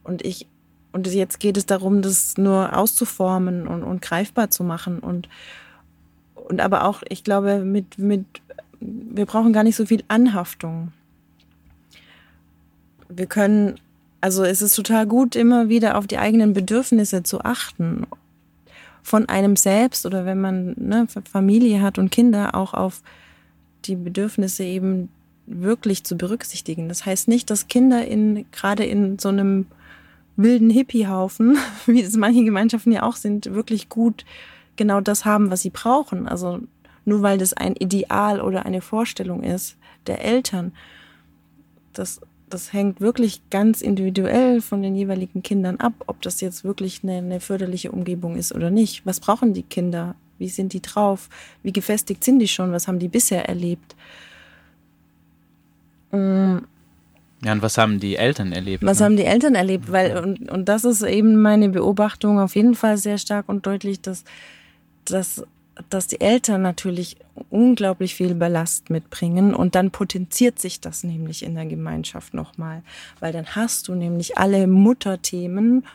Und 0.03 0.25
ich, 0.25 0.47
und 0.93 1.07
jetzt 1.07 1.39
geht 1.39 1.57
es 1.57 1.65
darum, 1.65 2.01
das 2.01 2.37
nur 2.37 2.77
auszuformen 2.77 3.67
und, 3.67 3.83
und 3.83 4.01
greifbar 4.01 4.51
zu 4.51 4.63
machen 4.63 4.99
und, 4.99 5.27
und 6.35 6.61
aber 6.61 6.85
auch, 6.85 7.01
ich 7.09 7.23
glaube, 7.23 7.59
mit, 7.59 7.97
mit 7.97 8.25
wir 8.79 9.25
brauchen 9.25 9.53
gar 9.53 9.63
nicht 9.63 9.75
so 9.75 9.85
viel 9.85 10.03
Anhaftung. 10.07 10.91
Wir 13.09 13.25
können, 13.25 13.75
also 14.21 14.43
es 14.43 14.61
ist 14.61 14.75
total 14.75 15.07
gut, 15.07 15.35
immer 15.35 15.69
wieder 15.69 15.97
auf 15.97 16.05
die 16.05 16.17
eigenen 16.17 16.53
Bedürfnisse 16.53 17.23
zu 17.23 17.41
achten. 17.41 18.05
Von 19.01 19.27
einem 19.27 19.55
selbst 19.55 20.05
oder 20.05 20.25
wenn 20.25 20.39
man 20.39 20.75
ne, 20.77 21.07
Familie 21.29 21.81
hat 21.81 21.97
und 21.97 22.11
Kinder, 22.11 22.55
auch 22.55 22.73
auf 22.73 23.01
die 23.85 23.95
Bedürfnisse 23.95 24.63
eben 24.63 25.09
wirklich 25.45 26.03
zu 26.03 26.15
berücksichtigen. 26.17 26.87
Das 26.87 27.05
heißt 27.05 27.27
nicht, 27.27 27.49
dass 27.49 27.67
Kinder 27.67 28.05
in, 28.05 28.45
gerade 28.51 28.85
in 28.85 29.19
so 29.19 29.29
einem 29.29 29.65
wilden 30.35 30.69
Hippie-Haufen, 30.69 31.57
wie 31.85 32.01
es 32.01 32.15
manche 32.15 32.43
Gemeinschaften 32.43 32.91
ja 32.91 33.03
auch 33.03 33.15
sind, 33.15 33.53
wirklich 33.53 33.89
gut 33.89 34.25
genau 34.75 35.01
das 35.01 35.25
haben, 35.25 35.51
was 35.51 35.61
sie 35.61 35.69
brauchen. 35.69 36.27
Also 36.27 36.61
nur 37.05 37.21
weil 37.21 37.37
das 37.37 37.53
ein 37.53 37.75
Ideal 37.75 38.41
oder 38.41 38.65
eine 38.65 38.81
Vorstellung 38.81 39.43
ist 39.43 39.77
der 40.07 40.23
Eltern. 40.23 40.73
Das, 41.93 42.21
das 42.49 42.73
hängt 42.73 43.01
wirklich 43.01 43.41
ganz 43.49 43.81
individuell 43.81 44.61
von 44.61 44.81
den 44.81 44.95
jeweiligen 44.95 45.43
Kindern 45.43 45.77
ab, 45.77 45.93
ob 46.07 46.21
das 46.21 46.41
jetzt 46.41 46.63
wirklich 46.63 47.01
eine, 47.03 47.17
eine 47.17 47.39
förderliche 47.39 47.91
Umgebung 47.91 48.35
ist 48.35 48.53
oder 48.53 48.71
nicht. 48.71 49.05
Was 49.05 49.19
brauchen 49.19 49.53
die 49.53 49.63
Kinder? 49.63 50.15
Wie 50.39 50.49
sind 50.49 50.73
die 50.73 50.81
drauf? 50.81 51.29
Wie 51.61 51.73
gefestigt 51.73 52.23
sind 52.23 52.39
die 52.39 52.47
schon? 52.47 52.71
Was 52.71 52.87
haben 52.87 52.99
die 52.99 53.07
bisher 53.07 53.47
erlebt? 53.47 53.95
Mm. 56.11 56.59
Ja, 57.43 57.51
und 57.51 57.61
was 57.61 57.77
haben 57.77 57.99
die 57.99 58.15
Eltern 58.15 58.51
erlebt? 58.51 58.85
Was 58.85 58.99
ne? 58.99 59.05
haben 59.05 59.17
die 59.17 59.25
Eltern 59.25 59.55
erlebt? 59.55 59.91
Weil, 59.91 60.17
und, 60.17 60.49
und 60.49 60.69
das 60.69 60.85
ist 60.85 61.01
eben 61.01 61.41
meine 61.41 61.69
Beobachtung 61.69 62.39
auf 62.39 62.55
jeden 62.55 62.75
Fall 62.75 62.97
sehr 62.97 63.17
stark 63.17 63.49
und 63.49 63.65
deutlich, 63.65 64.01
dass, 64.01 64.23
dass 65.05 65.43
dass 65.89 66.07
die 66.07 66.21
Eltern 66.21 66.61
natürlich 66.61 67.17
unglaublich 67.49 68.15
viel 68.15 68.35
Ballast 68.35 68.89
mitbringen 68.89 69.55
und 69.55 69.75
dann 69.75 69.91
potenziert 69.91 70.59
sich 70.59 70.81
das 70.81 71.03
nämlich 71.03 71.43
in 71.43 71.55
der 71.55 71.65
Gemeinschaft 71.65 72.33
nochmal, 72.33 72.83
weil 73.19 73.33
dann 73.33 73.55
hast 73.55 73.87
du 73.87 73.95
nämlich 73.95 74.37
alle 74.37 74.67
Mutterthemen 74.67 75.85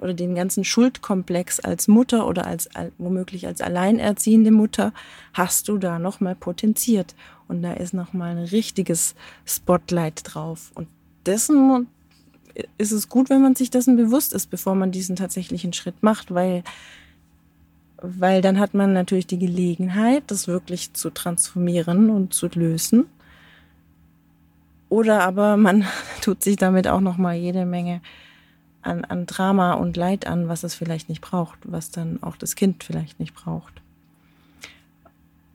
oder 0.00 0.14
den 0.14 0.34
ganzen 0.34 0.64
Schuldkomplex 0.64 1.60
als 1.60 1.88
Mutter 1.88 2.26
oder 2.26 2.46
als 2.46 2.68
womöglich 2.98 3.46
als 3.46 3.60
alleinerziehende 3.60 4.50
Mutter 4.50 4.92
hast 5.34 5.68
du 5.68 5.78
da 5.78 5.98
nochmal 5.98 6.34
potenziert 6.34 7.14
und 7.46 7.62
da 7.62 7.72
ist 7.72 7.94
nochmal 7.94 8.36
ein 8.36 8.44
richtiges 8.44 9.14
Spotlight 9.44 10.22
drauf 10.24 10.70
und 10.74 10.88
dessen 11.28 11.86
ist 12.76 12.92
es 12.92 13.08
gut, 13.08 13.30
wenn 13.30 13.42
man 13.42 13.54
sich 13.54 13.70
dessen 13.70 13.96
bewusst 13.96 14.32
ist, 14.32 14.50
bevor 14.50 14.74
man 14.74 14.90
diesen 14.90 15.14
tatsächlichen 15.14 15.72
Schritt 15.72 16.02
macht, 16.02 16.34
weil 16.34 16.64
weil 18.00 18.42
dann 18.42 18.60
hat 18.60 18.74
man 18.74 18.92
natürlich 18.92 19.26
die 19.26 19.38
Gelegenheit, 19.38 20.22
das 20.28 20.46
wirklich 20.46 20.92
zu 20.92 21.10
transformieren 21.10 22.10
und 22.10 22.32
zu 22.32 22.46
lösen. 22.46 23.06
Oder 24.88 25.22
aber 25.22 25.56
man 25.56 25.84
tut 26.20 26.42
sich 26.42 26.56
damit 26.56 26.86
auch 26.86 27.00
noch 27.00 27.16
mal 27.16 27.34
jede 27.34 27.66
Menge 27.66 28.00
an, 28.82 29.04
an 29.04 29.26
Drama 29.26 29.74
und 29.74 29.96
Leid 29.96 30.26
an, 30.26 30.48
was 30.48 30.62
es 30.62 30.74
vielleicht 30.74 31.08
nicht 31.08 31.20
braucht, 31.20 31.58
was 31.64 31.90
dann 31.90 32.22
auch 32.22 32.36
das 32.36 32.54
Kind 32.54 32.84
vielleicht 32.84 33.18
nicht 33.18 33.34
braucht. 33.34 33.82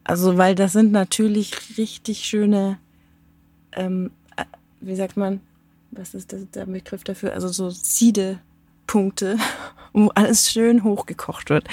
Also, 0.03 0.37
weil 0.37 0.53
das 0.53 0.73
sind 0.73 0.91
natürlich 0.91 1.77
richtig 1.77 2.25
schöne, 2.25 2.77
ähm, 3.71 4.11
äh, 4.35 4.43
wie 4.81 4.95
sagt 4.95 5.15
man, 5.15 5.39
was 5.97 6.13
ist 6.13 6.33
das, 6.33 6.49
der 6.51 6.65
Begriff 6.65 7.03
dafür? 7.03 7.33
Also 7.33 7.47
so 7.49 7.69
Siedepunkte, 7.69 9.37
wo 9.93 10.09
alles 10.09 10.51
schön 10.51 10.83
hochgekocht 10.83 11.49
wird 11.49 11.67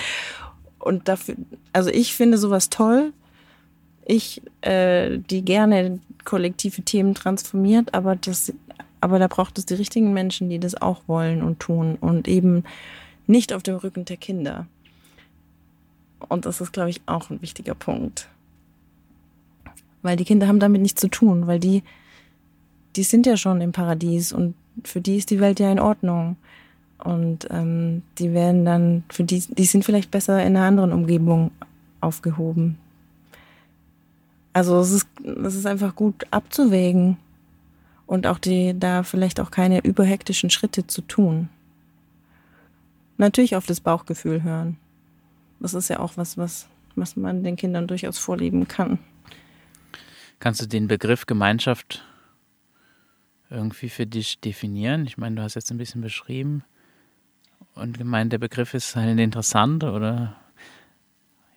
und 0.81 1.09
dafür, 1.09 1.37
also 1.73 1.91
ich 1.91 2.15
finde 2.15 2.39
sowas 2.39 2.71
toll. 2.71 3.12
Ich, 4.05 4.43
äh, 4.62 5.19
die 5.19 5.45
gerne 5.45 6.00
kollektive 6.25 6.83
Themen 6.83 7.15
transformiert, 7.15 7.95
aber 7.95 8.17
das, 8.17 8.53
aber 9.00 9.19
da 9.19 9.29
braucht 9.29 9.59
es 9.59 9.67
die 9.67 9.75
richtigen 9.75 10.12
Menschen, 10.12 10.49
die 10.49 10.59
das 10.59 10.81
auch 10.81 11.03
wollen 11.07 11.43
und 11.43 11.61
tun 11.61 11.97
und 12.00 12.27
eben 12.27 12.65
nicht 13.27 13.53
auf 13.53 13.62
dem 13.62 13.77
Rücken 13.77 14.07
der 14.07 14.17
Kinder. 14.17 14.67
Und 16.29 16.45
das 16.45 16.61
ist, 16.61 16.73
glaube 16.73 16.91
ich, 16.91 17.00
auch 17.07 17.31
ein 17.31 17.41
wichtiger 17.41 17.75
Punkt. 17.75 18.29
Weil 20.03 20.17
die 20.17 20.25
Kinder 20.25 20.49
haben 20.49 20.61
damit 20.61 20.83
nichts 20.83 21.00
zu 21.00 21.09
tun, 21.09 21.47
weil 21.47 21.61
die, 21.61 21.85
die 22.97 23.02
sind 23.02 23.26
ja 23.26 23.37
schon 23.37 23.61
im 23.61 23.73
Paradies 23.73 24.32
und 24.32 24.54
für 24.85 25.00
die 25.00 25.16
ist 25.16 25.30
die 25.30 25.40
Welt 25.40 25.61
ja 25.61 25.70
in 25.70 25.80
Ordnung. 25.80 26.37
Und 26.99 27.47
ähm, 27.50 28.02
die 28.18 28.35
werden 28.35 28.64
dann, 28.64 29.04
für 29.09 29.25
die, 29.25 29.40
die 29.40 29.64
sind 29.64 29.85
vielleicht 29.85 30.11
besser 30.11 30.42
in 30.44 30.56
einer 30.56 30.66
anderen 30.66 30.92
Umgebung 30.92 31.50
aufgehoben. 32.00 32.78
Also 34.52 34.78
es 34.80 34.90
ist, 34.90 35.09
es 35.25 35.54
ist 35.54 35.66
einfach 35.66 35.94
gut 35.94 36.26
abzuwägen 36.30 37.16
und 38.06 38.26
auch 38.26 38.38
die, 38.38 38.78
da 38.78 39.02
vielleicht 39.02 39.40
auch 39.40 39.50
keine 39.50 39.80
überhektischen 39.80 40.50
Schritte 40.50 40.87
zu 40.87 41.02
tun. 41.02 41.49
Natürlich 43.16 43.54
auf 43.56 43.66
das 43.66 43.80
Bauchgefühl 43.80 44.42
hören. 44.42 44.76
Das 45.61 45.75
ist 45.75 45.88
ja 45.88 46.00
auch 46.00 46.16
was, 46.16 46.37
was, 46.37 46.66
was 46.97 47.16
man 47.16 47.44
den 47.44 47.56
Kindern 47.56 47.87
durchaus 47.87 48.18
vorleben 48.18 48.66
kann. 48.66 48.99
Kannst 50.40 50.62
du 50.62 50.66
den 50.66 50.88
Begriff 50.88 51.26
Gemeinschaft 51.26 52.02
irgendwie 53.50 53.88
für 53.88 54.07
dich 54.07 54.40
definieren? 54.40 55.07
Ich 55.07 55.19
meine, 55.19 55.37
du 55.37 55.42
hast 55.42 55.54
jetzt 55.54 55.71
ein 55.71 55.78
bisschen 55.78 56.00
beschrieben, 56.00 56.64
und 57.75 57.99
gemeint, 57.99 58.33
der 58.33 58.38
Begriff 58.38 58.75
ist 58.75 58.97
halt 58.97 59.19
interessant 59.19 59.85
oder 59.85 60.37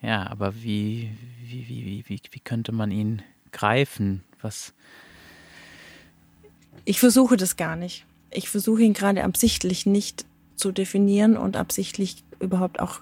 ja, 0.00 0.26
aber 0.26 0.54
wie, 0.62 1.10
wie, 1.44 1.68
wie, 1.68 2.04
wie, 2.06 2.20
wie 2.30 2.40
könnte 2.40 2.72
man 2.72 2.90
ihn 2.90 3.22
greifen? 3.52 4.22
Was? 4.42 4.74
Ich 6.84 7.00
versuche 7.00 7.36
das 7.36 7.56
gar 7.56 7.76
nicht. 7.76 8.04
Ich 8.30 8.48
versuche 8.48 8.82
ihn 8.82 8.92
gerade 8.92 9.24
absichtlich 9.24 9.86
nicht 9.86 10.26
zu 10.56 10.72
definieren 10.72 11.36
und 11.36 11.56
absichtlich 11.56 12.22
überhaupt 12.40 12.80
auch 12.80 13.00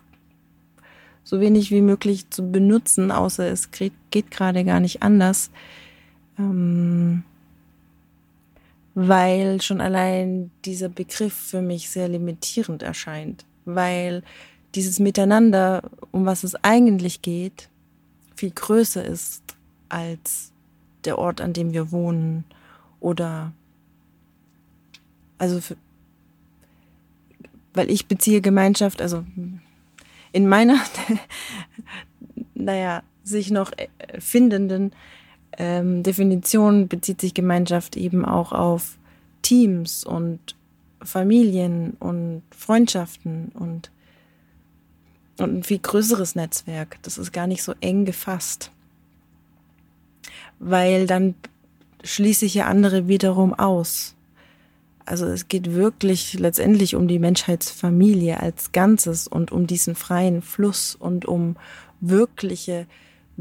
so 1.25 1.41
wenig 1.41 1.71
wie 1.71 1.81
möglich 1.81 2.31
zu 2.31 2.51
benutzen, 2.51 3.11
außer 3.11 3.47
es 3.47 3.71
geht 3.71 4.31
gerade 4.31 4.65
gar 4.65 4.81
nicht 4.81 5.03
anders. 5.03 5.51
Ähm, 6.39 7.25
weil 8.95 9.61
schon 9.63 9.81
allein 9.81 10.51
dieser 10.65 10.89
Begriff 10.89 11.33
für 11.33 11.63
mich 11.63 11.91
sehr 11.91 12.09
limitierend 12.09 12.83
erscheint, 12.83 13.45
weil 13.65 14.23
dieses 14.75 14.99
Miteinander, 14.99 15.83
um 16.11 16.27
was 16.27 16.45
es 16.45 16.55
eigentlich 16.63 17.23
geht, 17.23 17.69
viel 18.37 18.51
größer 18.51 19.05
ist 19.05 19.43
als 19.89 20.53
der 21.05 21.19
Ort, 21.19 21.41
an 21.41 21.53
dem 21.53 21.73
wir 21.73 21.91
wohnen 21.91 22.45
oder 23.01 23.53
also 25.39 25.61
für, 25.61 25.77
weil 27.75 27.91
ich 27.91 28.07
beziehe 28.07 28.41
Gemeinschaft, 28.41 29.03
also 29.03 29.25
in 30.33 30.49
meiner, 30.49 30.81
naja, 32.55 33.03
sich 33.25 33.51
noch 33.51 33.73
findenden 34.19 34.93
ähm, 35.59 36.03
Definition 36.03 36.89
bezieht 36.89 37.21
sich 37.21 37.35
Gemeinschaft 37.35 37.97
eben 37.97 38.25
auch 38.25 38.53
auf 38.53 38.97
Teams 39.43 40.05
und 40.05 40.57
Familien 41.03 41.97
und 41.99 42.43
Freundschaften 42.57 43.51
und, 43.55 43.91
und 45.39 45.59
ein 45.59 45.63
viel 45.63 45.79
größeres 45.79 46.35
Netzwerk. 46.35 46.99
Das 47.03 47.19
ist 47.19 47.33
gar 47.33 47.47
nicht 47.47 47.63
so 47.63 47.75
eng 47.81 48.05
gefasst. 48.05 48.71
Weil 50.59 51.07
dann 51.07 51.35
schließe 52.05 52.47
ich 52.47 52.55
ja 52.55 52.67
andere 52.67 53.09
wiederum 53.09 53.55
aus. 53.55 54.15
Also 55.05 55.27
es 55.27 55.49
geht 55.49 55.75
wirklich 55.75 56.35
letztendlich 56.35 56.95
um 56.95 57.09
die 57.09 57.19
Menschheitsfamilie 57.19 58.39
als 58.39 58.73
Ganzes 58.73 59.27
und 59.27 59.51
um 59.51 59.67
diesen 59.67 59.95
freien 59.97 60.43
Fluss 60.43 60.95
und 60.95 61.25
um 61.25 61.57
wirkliche, 62.01 62.87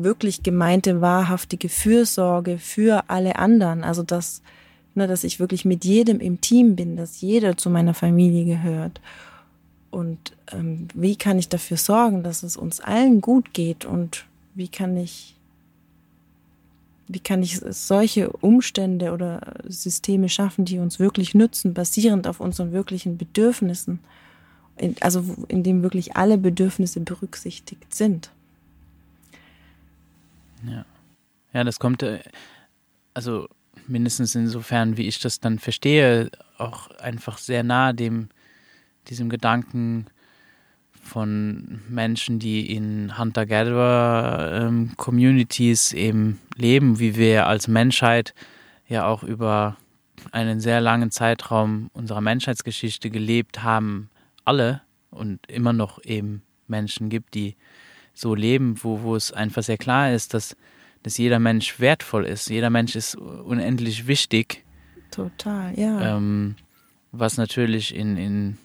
wirklich 0.03 0.43
gemeinte, 0.43 1.01
wahrhaftige 1.01 1.69
Fürsorge 1.69 2.57
für 2.57 3.09
alle 3.09 3.37
anderen. 3.37 3.83
Also 3.83 4.03
dass, 4.03 4.41
ne, 4.95 5.07
dass 5.07 5.23
ich 5.23 5.39
wirklich 5.39 5.65
mit 5.65 5.85
jedem 5.85 6.19
im 6.19 6.41
Team 6.41 6.75
bin, 6.75 6.97
dass 6.97 7.21
jeder 7.21 7.57
zu 7.57 7.69
meiner 7.69 7.93
Familie 7.93 8.45
gehört. 8.45 9.01
Und 9.89 10.33
ähm, 10.51 10.87
wie 10.93 11.15
kann 11.15 11.37
ich 11.37 11.49
dafür 11.49 11.77
sorgen, 11.77 12.23
dass 12.23 12.43
es 12.43 12.55
uns 12.57 12.79
allen 12.79 13.21
gut 13.21 13.53
geht 13.53 13.85
und 13.85 14.25
wie 14.55 14.67
kann 14.67 14.97
ich 14.97 15.35
wie 17.13 17.19
kann 17.19 17.43
ich 17.43 17.59
solche 17.59 18.29
Umstände 18.29 19.11
oder 19.11 19.55
Systeme 19.67 20.29
schaffen, 20.29 20.63
die 20.63 20.79
uns 20.79 20.97
wirklich 20.97 21.33
nützen, 21.33 21.73
basierend 21.73 22.25
auf 22.25 22.39
unseren 22.39 22.71
wirklichen 22.71 23.17
Bedürfnissen, 23.17 23.99
also 25.01 25.23
in 25.49 25.63
dem 25.63 25.83
wirklich 25.83 26.15
alle 26.15 26.37
Bedürfnisse 26.37 27.01
berücksichtigt 27.01 27.93
sind. 27.93 28.31
Ja, 30.63 30.85
ja, 31.53 31.63
das 31.63 31.79
kommt 31.79 32.03
äh, 32.03 32.19
also 33.13 33.47
mindestens 33.87 34.35
insofern, 34.35 34.97
wie 34.97 35.07
ich 35.07 35.19
das 35.19 35.39
dann 35.39 35.59
verstehe, 35.59 36.29
auch 36.57 36.89
einfach 36.91 37.37
sehr 37.37 37.63
nah 37.63 37.93
dem 37.93 38.29
diesem 39.07 39.29
Gedanken 39.29 40.07
von 41.03 41.81
Menschen, 41.89 42.39
die 42.39 42.73
in 42.73 43.17
Hunter-Gatherer-Communities 43.17 45.93
ähm, 45.93 45.99
eben 45.99 46.39
leben, 46.55 46.99
wie 46.99 47.15
wir 47.15 47.47
als 47.47 47.67
Menschheit 47.67 48.35
ja 48.87 49.07
auch 49.07 49.23
über 49.23 49.77
einen 50.31 50.59
sehr 50.59 50.81
langen 50.81 51.09
Zeitraum 51.09 51.89
unserer 51.93 52.21
Menschheitsgeschichte 52.21 53.09
gelebt 53.09 53.63
haben, 53.63 54.11
alle 54.45 54.83
und 55.09 55.39
immer 55.47 55.73
noch 55.73 56.05
eben 56.05 56.43
Menschen 56.67 57.09
gibt, 57.09 57.33
die 57.33 57.55
so 58.13 58.35
leben, 58.35 58.75
wo, 58.83 59.01
wo 59.01 59.15
es 59.15 59.31
einfach 59.31 59.63
sehr 59.63 59.77
klar 59.77 60.13
ist, 60.13 60.33
dass, 60.33 60.55
dass 61.03 61.17
jeder 61.17 61.39
Mensch 61.39 61.79
wertvoll 61.79 62.25
ist. 62.25 62.49
Jeder 62.49 62.69
Mensch 62.69 62.95
ist 62.95 63.15
unendlich 63.15 64.07
wichtig. 64.07 64.63
Total, 65.11 65.77
ja. 65.77 66.17
Ähm, 66.17 66.55
was 67.11 67.37
natürlich 67.37 67.93
in, 67.93 68.17
in 68.17 68.57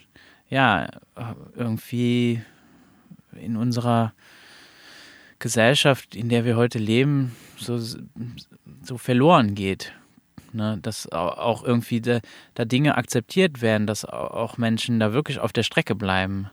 ja, 0.48 0.88
irgendwie 1.56 2.40
in 3.32 3.56
unserer 3.56 4.12
Gesellschaft, 5.38 6.14
in 6.14 6.28
der 6.28 6.44
wir 6.44 6.56
heute 6.56 6.78
leben, 6.78 7.36
so, 7.58 7.78
so 7.78 8.98
verloren 8.98 9.54
geht. 9.54 9.92
Ne? 10.52 10.78
Dass 10.80 11.10
auch 11.12 11.64
irgendwie 11.64 12.00
da, 12.00 12.20
da 12.54 12.64
Dinge 12.64 12.96
akzeptiert 12.96 13.60
werden, 13.60 13.86
dass 13.86 14.04
auch 14.04 14.56
Menschen 14.56 15.00
da 15.00 15.12
wirklich 15.12 15.38
auf 15.38 15.52
der 15.52 15.64
Strecke 15.64 15.94
bleiben. 15.94 16.50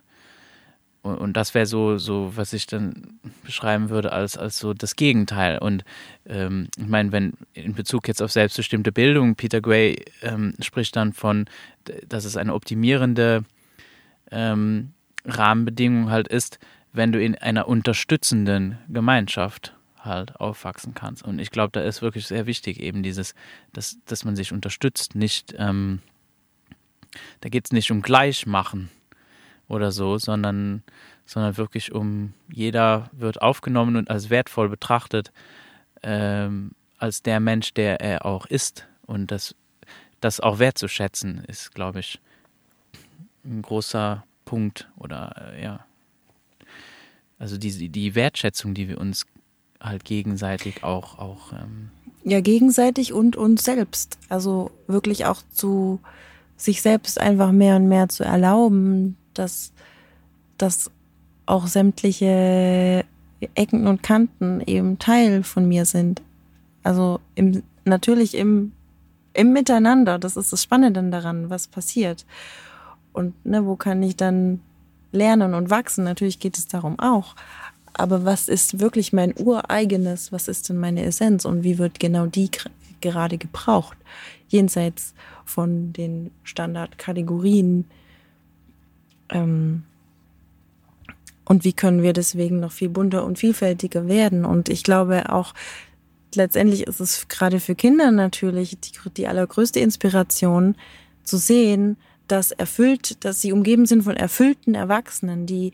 Und, 1.03 1.17
und 1.17 1.33
das 1.33 1.53
wäre 1.53 1.65
so, 1.65 1.97
so, 1.97 2.31
was 2.35 2.53
ich 2.53 2.65
dann 2.65 3.19
beschreiben 3.43 3.89
würde 3.89 4.11
als, 4.13 4.37
als 4.37 4.57
so 4.57 4.73
das 4.73 4.95
Gegenteil. 4.95 5.59
Und 5.59 5.83
ähm, 6.25 6.69
ich 6.77 6.87
meine, 6.87 7.11
wenn 7.11 7.33
in 7.53 7.75
Bezug 7.75 8.07
jetzt 8.07 8.21
auf 8.21 8.31
selbstbestimmte 8.31 8.91
Bildung, 8.91 9.35
Peter 9.35 9.61
Gray 9.61 10.03
ähm, 10.21 10.55
spricht 10.61 10.95
dann 10.95 11.13
von, 11.13 11.45
dass 12.07 12.25
es 12.25 12.37
eine 12.37 12.53
optimierende 12.53 13.43
ähm, 14.31 14.93
Rahmenbedingung 15.25 16.09
halt 16.09 16.29
ist, 16.29 16.57
wenn 16.93 17.11
du 17.11 17.21
in 17.21 17.35
einer 17.35 17.67
unterstützenden 17.67 18.77
Gemeinschaft 18.87 19.75
halt 19.99 20.37
aufwachsen 20.37 20.93
kannst. 20.93 21.23
Und 21.23 21.39
ich 21.39 21.51
glaube, 21.51 21.71
da 21.73 21.81
ist 21.81 22.01
wirklich 22.01 22.27
sehr 22.27 22.45
wichtig 22.45 22.79
eben 22.79 23.03
dieses, 23.03 23.35
dass, 23.73 23.97
dass 24.05 24.23
man 24.23 24.35
sich 24.35 24.53
unterstützt, 24.53 25.15
nicht, 25.15 25.53
ähm, 25.57 25.99
da 27.41 27.49
geht 27.49 27.65
es 27.65 27.71
nicht 27.71 27.91
um 27.91 28.01
Gleichmachen 28.01 28.89
oder 29.67 29.91
so, 29.91 30.17
sondern, 30.17 30.83
sondern 31.25 31.57
wirklich 31.57 31.91
um, 31.93 32.33
jeder 32.51 33.09
wird 33.11 33.41
aufgenommen 33.41 33.95
und 33.95 34.09
als 34.09 34.29
wertvoll 34.29 34.69
betrachtet, 34.69 35.31
ähm, 36.01 36.71
als 36.97 37.21
der 37.21 37.39
Mensch, 37.39 37.73
der 37.73 38.01
er 38.01 38.25
auch 38.25 38.45
ist. 38.45 38.87
Und 39.05 39.31
das, 39.31 39.55
das 40.21 40.39
auch 40.39 40.59
wertzuschätzen, 40.59 41.43
ist, 41.47 41.73
glaube 41.73 41.99
ich, 41.99 42.19
ein 43.45 43.61
großer 43.61 44.23
Punkt 44.45 44.89
oder 44.97 45.53
äh, 45.53 45.63
ja. 45.63 45.85
Also 47.39 47.57
die, 47.57 47.89
die 47.89 48.15
Wertschätzung, 48.15 48.73
die 48.73 48.87
wir 48.87 48.99
uns 48.99 49.25
halt 49.81 50.05
gegenseitig 50.05 50.83
auch, 50.83 51.19
auch 51.19 51.51
ähm 51.51 51.89
ja, 52.23 52.39
gegenseitig 52.39 53.11
und 53.11 53.35
uns 53.35 53.63
selbst. 53.65 54.17
Also 54.29 54.71
wirklich 54.87 55.25
auch 55.25 55.41
zu 55.51 55.99
sich 56.55 56.81
selbst 56.81 57.19
einfach 57.19 57.51
mehr 57.51 57.75
und 57.75 57.89
mehr 57.89 58.07
zu 58.07 58.23
erlauben, 58.23 59.17
dass, 59.33 59.71
dass 60.57 60.91
auch 61.45 61.67
sämtliche 61.67 63.05
Ecken 63.55 63.87
und 63.87 64.03
Kanten 64.03 64.61
eben 64.65 64.99
Teil 64.99 65.43
von 65.43 65.67
mir 65.67 65.85
sind. 65.85 66.21
Also 66.83 67.19
im, 67.35 67.63
natürlich 67.85 68.35
im, 68.35 68.71
im 69.33 69.53
Miteinander. 69.53 70.19
Das 70.19 70.37
ist 70.37 70.53
das 70.53 70.63
Spannende 70.63 71.03
daran, 71.09 71.49
was 71.49 71.67
passiert. 71.67 72.25
Und 73.11 73.45
ne, 73.45 73.65
wo 73.65 73.75
kann 73.75 74.01
ich 74.03 74.15
dann 74.15 74.61
lernen 75.11 75.53
und 75.53 75.69
wachsen? 75.69 76.03
Natürlich 76.03 76.39
geht 76.39 76.57
es 76.57 76.67
darum 76.67 76.99
auch. 76.99 77.35
Aber 77.93 78.25
was 78.25 78.47
ist 78.47 78.79
wirklich 78.79 79.13
mein 79.13 79.35
ureigenes? 79.37 80.31
Was 80.31 80.47
ist 80.47 80.69
denn 80.69 80.79
meine 80.79 81.03
Essenz? 81.03 81.45
Und 81.45 81.63
wie 81.63 81.77
wird 81.77 81.99
genau 81.99 82.25
die 82.25 82.49
gerade 83.01 83.37
gebraucht? 83.37 83.97
Jenseits 84.47 85.13
von 85.45 85.93
den 85.93 86.31
Standardkategorien. 86.43 87.85
Ähm, 89.29 89.83
und 91.45 91.63
wie 91.63 91.73
können 91.73 92.03
wir 92.03 92.13
deswegen 92.13 92.59
noch 92.59 92.71
viel 92.71 92.89
bunter 92.89 93.25
und 93.25 93.37
vielfältiger 93.37 94.07
werden? 94.07 94.45
Und 94.45 94.69
ich 94.69 94.83
glaube 94.83 95.31
auch, 95.31 95.53
letztendlich 96.35 96.83
ist 96.87 96.99
es 96.99 97.27
gerade 97.27 97.59
für 97.59 97.75
Kinder 97.75 98.11
natürlich 98.11 98.77
die, 98.79 98.91
die 99.17 99.27
allergrößte 99.27 99.79
Inspiration 99.79 100.75
zu 101.23 101.37
sehen, 101.37 101.97
dass 102.27 102.51
erfüllt, 102.51 103.23
dass 103.25 103.41
sie 103.41 103.51
umgeben 103.51 103.85
sind 103.85 104.03
von 104.03 104.15
erfüllten 104.15 104.75
Erwachsenen, 104.75 105.45
die, 105.45 105.73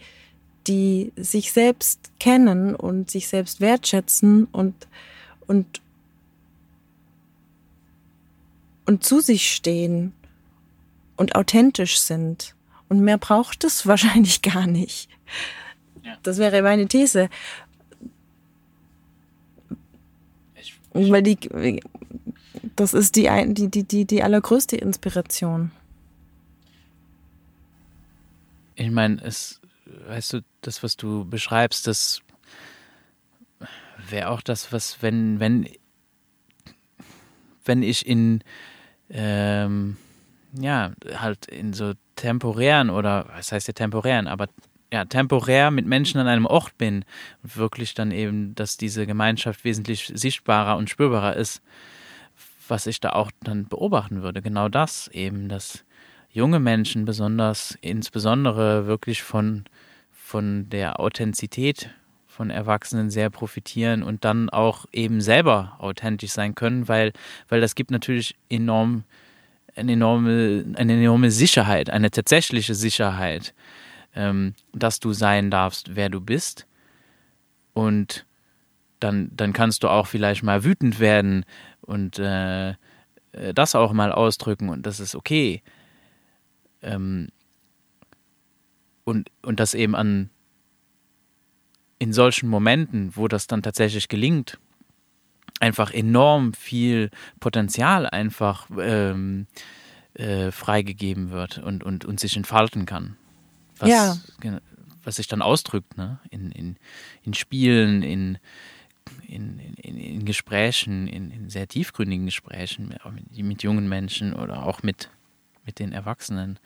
die 0.67 1.11
sich 1.15 1.51
selbst 1.51 2.11
kennen 2.19 2.75
und 2.75 3.11
sich 3.11 3.27
selbst 3.27 3.61
wertschätzen 3.61 4.45
und, 4.51 4.87
und, 5.47 5.81
und 8.85 9.03
zu 9.03 9.19
sich 9.19 9.51
stehen 9.51 10.13
und 11.15 11.35
authentisch 11.35 11.99
sind. 11.99 12.55
Und 12.89 13.01
mehr 13.01 13.17
braucht 13.17 13.63
es 13.63 13.85
wahrscheinlich 13.87 14.41
gar 14.41 14.67
nicht. 14.67 15.09
Das 16.23 16.37
wäre 16.37 16.61
meine 16.61 16.87
These. 16.87 17.29
Weil 20.93 21.21
die, 21.21 21.81
das 22.75 22.93
ist 22.93 23.15
die, 23.15 23.29
die, 23.53 23.69
die, 23.69 23.83
die, 23.83 24.05
die 24.05 24.23
allergrößte 24.23 24.75
Inspiration 24.75 25.71
ich 28.79 28.91
meine, 28.91 29.21
es, 29.23 29.59
weißt 30.07 30.33
du, 30.33 30.41
das, 30.61 30.83
was 30.83 30.95
du 30.95 31.25
beschreibst, 31.25 31.85
das 31.85 32.21
wäre 34.07 34.29
auch 34.29 34.41
das, 34.41 34.71
was, 34.71 35.01
wenn, 35.01 35.39
wenn, 35.39 35.67
wenn 37.65 37.83
ich 37.83 38.07
in, 38.07 38.41
ähm, 39.09 39.97
ja, 40.53 40.91
halt 41.15 41.45
in 41.47 41.73
so 41.73 41.93
temporären 42.15 42.89
oder, 42.89 43.27
was 43.35 43.51
heißt 43.51 43.67
ja 43.67 43.73
temporären, 43.73 44.27
aber 44.27 44.47
ja, 44.91 45.05
temporär 45.05 45.69
mit 45.71 45.85
Menschen 45.85 46.19
an 46.19 46.27
einem 46.27 46.45
Ort 46.45 46.77
bin 46.77 47.05
wirklich 47.43 47.93
dann 47.93 48.11
eben, 48.11 48.55
dass 48.55 48.77
diese 48.77 49.05
Gemeinschaft 49.05 49.63
wesentlich 49.63 50.11
sichtbarer 50.13 50.77
und 50.77 50.89
spürbarer 50.89 51.35
ist, 51.35 51.61
was 52.67 52.87
ich 52.87 52.99
da 52.99 53.11
auch 53.11 53.31
dann 53.43 53.67
beobachten 53.67 54.23
würde. 54.23 54.41
Genau 54.41 54.67
das 54.67 55.07
eben, 55.09 55.47
dass 55.47 55.83
junge 56.31 56.59
Menschen 56.59 57.05
besonders, 57.05 57.77
insbesondere 57.81 58.87
wirklich 58.87 59.21
von, 59.21 59.65
von 60.11 60.69
der 60.69 60.99
Authentizität 60.99 61.91
von 62.27 62.49
Erwachsenen 62.51 63.09
sehr 63.09 63.29
profitieren 63.29 64.01
und 64.01 64.23
dann 64.23 64.49
auch 64.49 64.85
eben 64.93 65.19
selber 65.19 65.75
authentisch 65.79 66.31
sein 66.31 66.55
können, 66.55 66.87
weil, 66.87 67.11
weil 67.49 67.59
das 67.59 67.75
gibt 67.75 67.91
natürlich 67.91 68.35
enorm 68.49 69.03
eine 69.79 69.93
enorme, 69.93 70.65
eine 70.75 70.93
enorme 70.93 71.31
Sicherheit, 71.31 71.89
eine 71.89 72.11
tatsächliche 72.11 72.75
Sicherheit, 72.75 73.53
ähm, 74.15 74.53
dass 74.73 74.99
du 74.99 75.13
sein 75.13 75.49
darfst, 75.49 75.95
wer 75.95 76.09
du 76.09 76.21
bist. 76.21 76.67
Und 77.73 78.25
dann, 78.99 79.31
dann 79.33 79.53
kannst 79.53 79.83
du 79.83 79.87
auch 79.87 80.07
vielleicht 80.07 80.43
mal 80.43 80.63
wütend 80.63 80.99
werden 80.99 81.45
und 81.81 82.19
äh, 82.19 82.69
äh 82.69 82.75
das 83.53 83.75
auch 83.75 83.93
mal 83.93 84.11
ausdrücken 84.11 84.69
und 84.69 84.85
das 84.85 84.99
ist 84.99 85.15
okay. 85.15 85.61
Ähm, 86.81 87.29
und, 89.05 89.31
und 89.41 89.59
das 89.59 89.73
eben 89.73 89.95
an 89.95 90.29
in 91.97 92.13
solchen 92.13 92.49
Momenten, 92.49 93.15
wo 93.15 93.27
das 93.27 93.47
dann 93.47 93.61
tatsächlich 93.61 94.07
gelingt, 94.07 94.57
einfach 95.59 95.91
enorm 95.91 96.53
viel 96.53 97.09
Potenzial 97.39 98.07
einfach 98.07 98.67
ähm, 98.79 99.47
äh, 100.13 100.51
freigegeben 100.51 101.31
wird 101.31 101.57
und, 101.59 101.83
und, 101.83 102.05
und 102.05 102.19
sich 102.19 102.35
entfalten 102.35 102.85
kann. 102.85 103.15
Was, 103.77 103.89
ja. 103.89 104.17
was 105.03 105.15
sich 105.15 105.27
dann 105.27 105.41
ausdrückt, 105.41 105.97
ne? 105.97 106.19
In, 106.29 106.51
in, 106.51 106.75
in 107.23 107.33
Spielen, 107.33 108.03
in, 108.03 108.37
in, 109.27 109.59
in, 109.59 109.97
in 109.97 110.25
Gesprächen, 110.25 111.07
in, 111.07 111.31
in, 111.31 111.49
sehr 111.49 111.67
tiefgründigen 111.67 112.25
Gesprächen 112.25 112.89
mit, 112.89 113.45
mit, 113.45 113.63
jungen 113.63 113.87
Menschen 113.87 114.33
oder 114.33 114.65
auch 114.65 114.83
mit, 114.83 115.09
mit 115.65 115.79
den 115.79 115.93
Erwachsenen. 115.93 116.59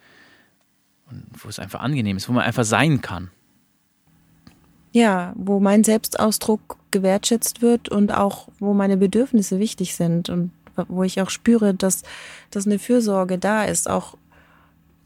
Und 1.10 1.26
wo 1.34 1.50
es 1.50 1.60
einfach 1.60 1.82
angenehm 1.82 2.18
ist, 2.18 2.28
wo 2.30 2.34
man 2.34 2.44
einfach 2.44 2.64
sein 2.64 3.02
kann. 3.02 3.30
Ja, 4.94 5.34
wo 5.36 5.60
mein 5.60 5.84
Selbstausdruck 5.84 6.78
gewertschätzt 6.92 7.64
wird 7.64 7.90
und 7.90 8.14
auch 8.14 8.48
wo 8.60 8.74
meine 8.74 8.96
Bedürfnisse 8.96 9.60
wichtig 9.60 9.96
sind 9.96 10.30
und 10.30 10.52
wo 10.88 11.04
ich 11.04 11.20
auch 11.20 11.32
spüre, 11.32 11.74
dass, 11.74 12.04
dass 12.52 12.68
eine 12.68 12.78
Fürsorge 12.78 13.40
da 13.40 13.64
ist, 13.64 13.90
auch 13.90 14.16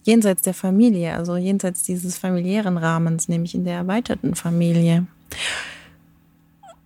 jenseits 0.03 0.41
der 0.41 0.53
Familie, 0.53 1.15
also 1.15 1.37
jenseits 1.37 1.83
dieses 1.83 2.17
familiären 2.17 2.77
Rahmens, 2.77 3.29
nämlich 3.29 3.55
in 3.55 3.63
der 3.63 3.75
erweiterten 3.75 4.35
Familie. 4.35 5.07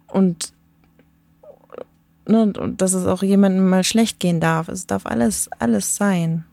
Und, 0.08 0.54
ne, 2.28 2.54
und 2.56 2.82
dass 2.82 2.94
es 2.94 3.08
auch 3.08 3.24
jemandem 3.24 3.68
mal 3.68 3.84
schlecht 3.84 4.20
gehen 4.20 4.40
darf. 4.40 4.68
Es 4.68 4.86
darf 4.86 5.08
alles, 5.08 5.50
alles 5.60 5.96
sein 5.96 6.46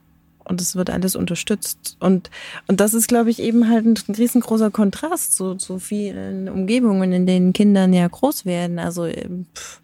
und 0.48 0.60
es 0.60 0.76
wird 0.76 0.90
alles 0.90 1.14
unterstützt. 1.16 1.96
Und, 2.00 2.30
und 2.66 2.80
das 2.80 2.94
ist, 2.94 3.08
glaube 3.08 3.30
ich, 3.30 3.40
eben 3.40 3.68
halt 3.68 3.86
ein 3.86 4.14
riesengroßer 4.14 4.70
Kontrast 4.70 5.34
zu, 5.34 5.54
zu 5.54 5.78
vielen 5.78 6.48
Umgebungen, 6.48 7.12
in 7.12 7.26
denen 7.26 7.52
Kinder 7.52 7.86
ja 7.86 8.08
groß 8.08 8.46
werden. 8.46 8.78
Also 8.78 9.06
ähm, 9.06 9.46
pff, 9.54 9.80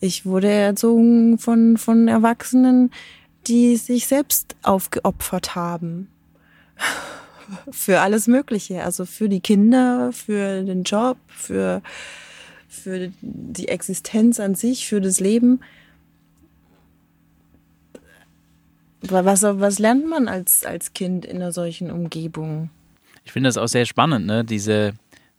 ich 0.00 0.26
wurde 0.26 0.48
erzogen 0.48 1.38
von, 1.38 1.76
von 1.76 2.08
Erwachsenen, 2.08 2.90
die 3.46 3.76
sich 3.76 4.06
selbst 4.06 4.56
aufgeopfert 4.62 5.54
haben. 5.54 6.08
für 7.70 8.00
alles 8.00 8.26
Mögliche. 8.26 8.82
Also 8.82 9.04
für 9.04 9.28
die 9.28 9.40
Kinder, 9.40 10.10
für 10.12 10.62
den 10.62 10.84
Job, 10.84 11.18
für, 11.28 11.82
für 12.68 13.12
die 13.20 13.68
Existenz 13.68 14.40
an 14.40 14.54
sich, 14.54 14.86
für 14.86 15.00
das 15.00 15.20
Leben. 15.20 15.60
Was, 19.02 19.42
was 19.42 19.78
lernt 19.78 20.08
man 20.08 20.28
als, 20.28 20.64
als 20.64 20.92
Kind 20.92 21.24
in 21.24 21.36
einer 21.36 21.52
solchen 21.52 21.90
Umgebung? 21.90 22.70
Ich 23.24 23.32
finde 23.32 23.48
das 23.48 23.56
auch 23.56 23.68
sehr 23.68 23.86
spannend, 23.86 24.26
ne? 24.26 24.44
diese 24.44 24.94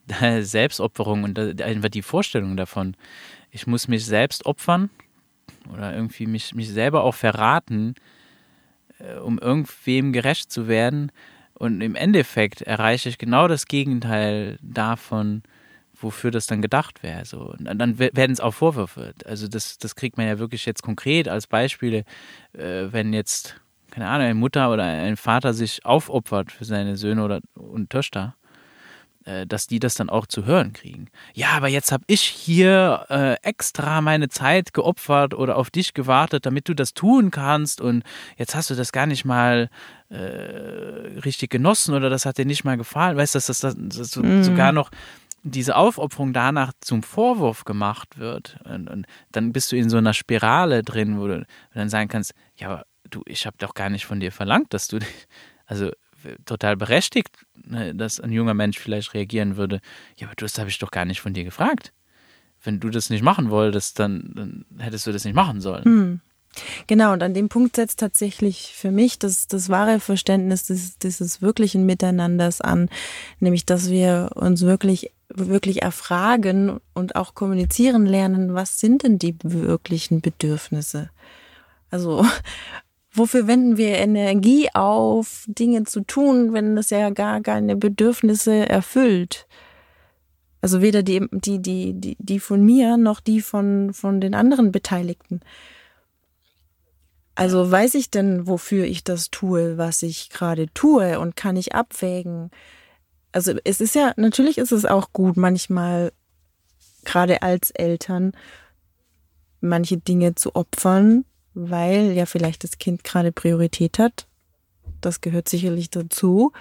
Selbstopferung 0.41 1.23
und 1.23 1.61
einfach 1.61 1.89
die 1.89 2.01
Vorstellung 2.01 2.57
davon. 2.57 2.95
Ich 3.51 3.67
muss 3.67 3.87
mich 3.87 4.05
selbst 4.05 4.45
opfern 4.45 4.89
oder 5.71 5.93
irgendwie 5.93 6.25
mich, 6.25 6.53
mich 6.53 6.69
selber 6.69 7.03
auch 7.03 7.15
verraten, 7.15 7.95
äh, 8.99 9.17
um 9.17 9.39
irgendwem 9.39 10.11
gerecht 10.11 10.51
zu 10.51 10.67
werden. 10.67 11.11
Und 11.53 11.81
im 11.81 11.95
Endeffekt 11.95 12.61
erreiche 12.61 13.09
ich 13.09 13.17
genau 13.17 13.47
das 13.47 13.67
Gegenteil 13.67 14.57
davon, 14.61 15.43
wofür 16.03 16.31
das 16.31 16.47
dann 16.47 16.61
gedacht 16.61 17.03
wäre. 17.03 17.25
So. 17.25 17.53
Und 17.57 17.65
dann 17.65 17.99
werden 17.99 18.31
es 18.31 18.39
auch 18.39 18.53
Vorwürfe. 18.53 19.13
Also 19.25 19.47
das, 19.47 19.77
das 19.77 19.95
kriegt 19.95 20.17
man 20.17 20.27
ja 20.27 20.39
wirklich 20.39 20.65
jetzt 20.65 20.83
konkret 20.83 21.27
als 21.27 21.47
Beispiele, 21.47 22.03
äh, 22.53 22.87
wenn 22.91 23.13
jetzt, 23.13 23.55
keine 23.91 24.07
Ahnung, 24.07 24.25
eine 24.25 24.35
Mutter 24.35 24.71
oder 24.71 24.83
ein 24.83 25.17
Vater 25.17 25.53
sich 25.53 25.85
aufopfert 25.85 26.51
für 26.51 26.65
seine 26.65 26.97
Söhne 26.97 27.23
oder 27.23 27.41
und 27.55 27.89
Töchter, 27.89 28.35
äh, 29.25 29.47
dass 29.47 29.67
die 29.67 29.79
das 29.79 29.93
dann 29.95 30.09
auch 30.09 30.27
zu 30.27 30.45
hören 30.45 30.73
kriegen. 30.73 31.07
Ja, 31.33 31.51
aber 31.51 31.69
jetzt 31.69 31.93
habe 31.93 32.03
ich 32.07 32.21
hier 32.21 33.05
äh, 33.09 33.35
extra 33.41 34.01
meine 34.01 34.27
Zeit 34.27 34.73
geopfert 34.73 35.33
oder 35.33 35.55
auf 35.55 35.69
dich 35.69 35.93
gewartet, 35.93 36.45
damit 36.45 36.67
du 36.67 36.73
das 36.73 36.93
tun 36.93 37.31
kannst 37.31 37.79
und 37.79 38.03
jetzt 38.37 38.53
hast 38.53 38.69
du 38.69 38.75
das 38.75 38.91
gar 38.91 39.05
nicht 39.05 39.23
mal 39.23 39.69
äh, 40.09 40.17
richtig 41.23 41.51
genossen 41.51 41.95
oder 41.95 42.09
das 42.09 42.25
hat 42.25 42.37
dir 42.37 42.45
nicht 42.45 42.65
mal 42.65 42.75
gefallen. 42.75 43.15
Weißt 43.15 43.35
du, 43.35 43.37
dass 43.37 43.45
das, 43.45 43.59
das, 43.59 43.75
das 43.77 44.11
so, 44.11 44.21
mm. 44.21 44.43
sogar 44.43 44.73
noch 44.73 44.91
diese 45.43 45.75
Aufopferung 45.75 46.33
danach 46.33 46.71
zum 46.79 47.03
Vorwurf 47.03 47.65
gemacht 47.65 48.17
wird. 48.17 48.57
Und, 48.63 48.89
und, 48.89 49.05
dann 49.31 49.51
bist 49.51 49.71
du 49.71 49.75
in 49.75 49.89
so 49.89 49.97
einer 49.97 50.13
Spirale 50.13 50.83
drin, 50.83 51.19
wo 51.19 51.27
du 51.27 51.45
dann 51.73 51.89
sagen 51.89 52.09
kannst, 52.09 52.33
ja, 52.55 52.69
aber 52.69 52.85
du, 53.09 53.21
ich 53.25 53.45
habe 53.45 53.57
doch 53.59 53.73
gar 53.73 53.89
nicht 53.89 54.05
von 54.05 54.19
dir 54.19 54.31
verlangt, 54.31 54.73
dass 54.73 54.87
du, 54.87 54.99
also 55.65 55.91
total 56.45 56.77
berechtigt, 56.77 57.29
ne, 57.55 57.93
dass 57.93 58.19
ein 58.19 58.31
junger 58.31 58.53
Mensch 58.53 58.79
vielleicht 58.79 59.13
reagieren 59.13 59.57
würde, 59.57 59.81
ja, 60.17 60.27
aber 60.27 60.35
das 60.35 60.57
habe 60.57 60.69
ich 60.69 60.79
doch 60.79 60.91
gar 60.91 61.05
nicht 61.05 61.21
von 61.21 61.33
dir 61.33 61.43
gefragt. 61.43 61.91
Wenn 62.63 62.79
du 62.79 62.89
das 62.89 63.09
nicht 63.09 63.23
machen 63.23 63.49
wolltest, 63.49 63.99
dann, 63.99 64.31
dann 64.33 64.65
hättest 64.79 65.05
du 65.05 65.11
das 65.11 65.25
nicht 65.25 65.35
machen 65.35 65.59
sollen. 65.59 65.83
Hm. 65.83 66.21
Genau, 66.87 67.13
und 67.13 67.23
an 67.23 67.33
dem 67.33 67.49
Punkt 67.49 67.75
setzt 67.75 67.99
tatsächlich 67.99 68.73
für 68.75 68.91
mich 68.91 69.17
das, 69.17 69.47
das 69.47 69.69
wahre 69.69 69.99
Verständnis 69.99 70.67
des, 70.67 70.99
dieses 70.99 71.41
wirklichen 71.41 71.85
Miteinanders 71.85 72.61
an, 72.61 72.89
nämlich 73.39 73.65
dass 73.65 73.89
wir 73.89 74.29
uns 74.35 74.61
wirklich, 74.61 75.11
wirklich 75.35 75.81
erfragen 75.81 76.79
und 76.93 77.15
auch 77.15 77.33
kommunizieren 77.35 78.05
lernen, 78.05 78.53
was 78.53 78.79
sind 78.79 79.03
denn 79.03 79.19
die 79.19 79.35
wirklichen 79.43 80.21
Bedürfnisse? 80.21 81.09
Also, 81.89 82.25
wofür 83.11 83.47
wenden 83.47 83.77
wir 83.77 83.97
Energie 83.97 84.69
auf, 84.73 85.45
Dinge 85.47 85.83
zu 85.83 86.01
tun, 86.01 86.53
wenn 86.53 86.75
das 86.75 86.89
ja 86.89 87.09
gar 87.09 87.41
keine 87.41 87.75
Bedürfnisse 87.75 88.69
erfüllt? 88.69 89.47
Also 90.61 90.81
weder 90.81 91.03
die, 91.03 91.27
die, 91.31 91.61
die, 91.61 91.93
die, 91.93 92.15
die 92.19 92.39
von 92.39 92.63
mir 92.63 92.95
noch 92.95 93.19
die 93.19 93.41
von, 93.41 93.93
von 93.93 94.21
den 94.21 94.33
anderen 94.33 94.71
Beteiligten. 94.71 95.41
Also 97.35 97.69
weiß 97.69 97.95
ich 97.95 98.09
denn, 98.09 98.47
wofür 98.47 98.85
ich 98.85 99.03
das 99.03 99.29
tue, 99.29 99.77
was 99.77 100.03
ich 100.03 100.29
gerade 100.29 100.67
tue 100.73 101.19
und 101.19 101.35
kann 101.35 101.57
ich 101.57 101.75
abwägen? 101.75 102.49
Also 103.33 103.53
es 103.63 103.81
ist 103.81 103.95
ja, 103.95 104.13
natürlich 104.15 104.57
ist 104.57 104.71
es 104.71 104.85
auch 104.85 105.11
gut, 105.11 105.37
manchmal 105.37 106.11
gerade 107.03 107.41
als 107.41 107.71
Eltern 107.71 108.31
manche 109.59 109.97
Dinge 109.97 110.35
zu 110.35 110.55
opfern, 110.55 111.25
weil 111.53 112.11
ja 112.11 112.25
vielleicht 112.25 112.63
das 112.63 112.77
Kind 112.77 113.03
gerade 113.03 113.31
Priorität 113.31 113.99
hat. 113.99 114.27
Das 115.01 115.21
gehört 115.21 115.49
sicherlich 115.49 115.89
dazu. 115.89 116.51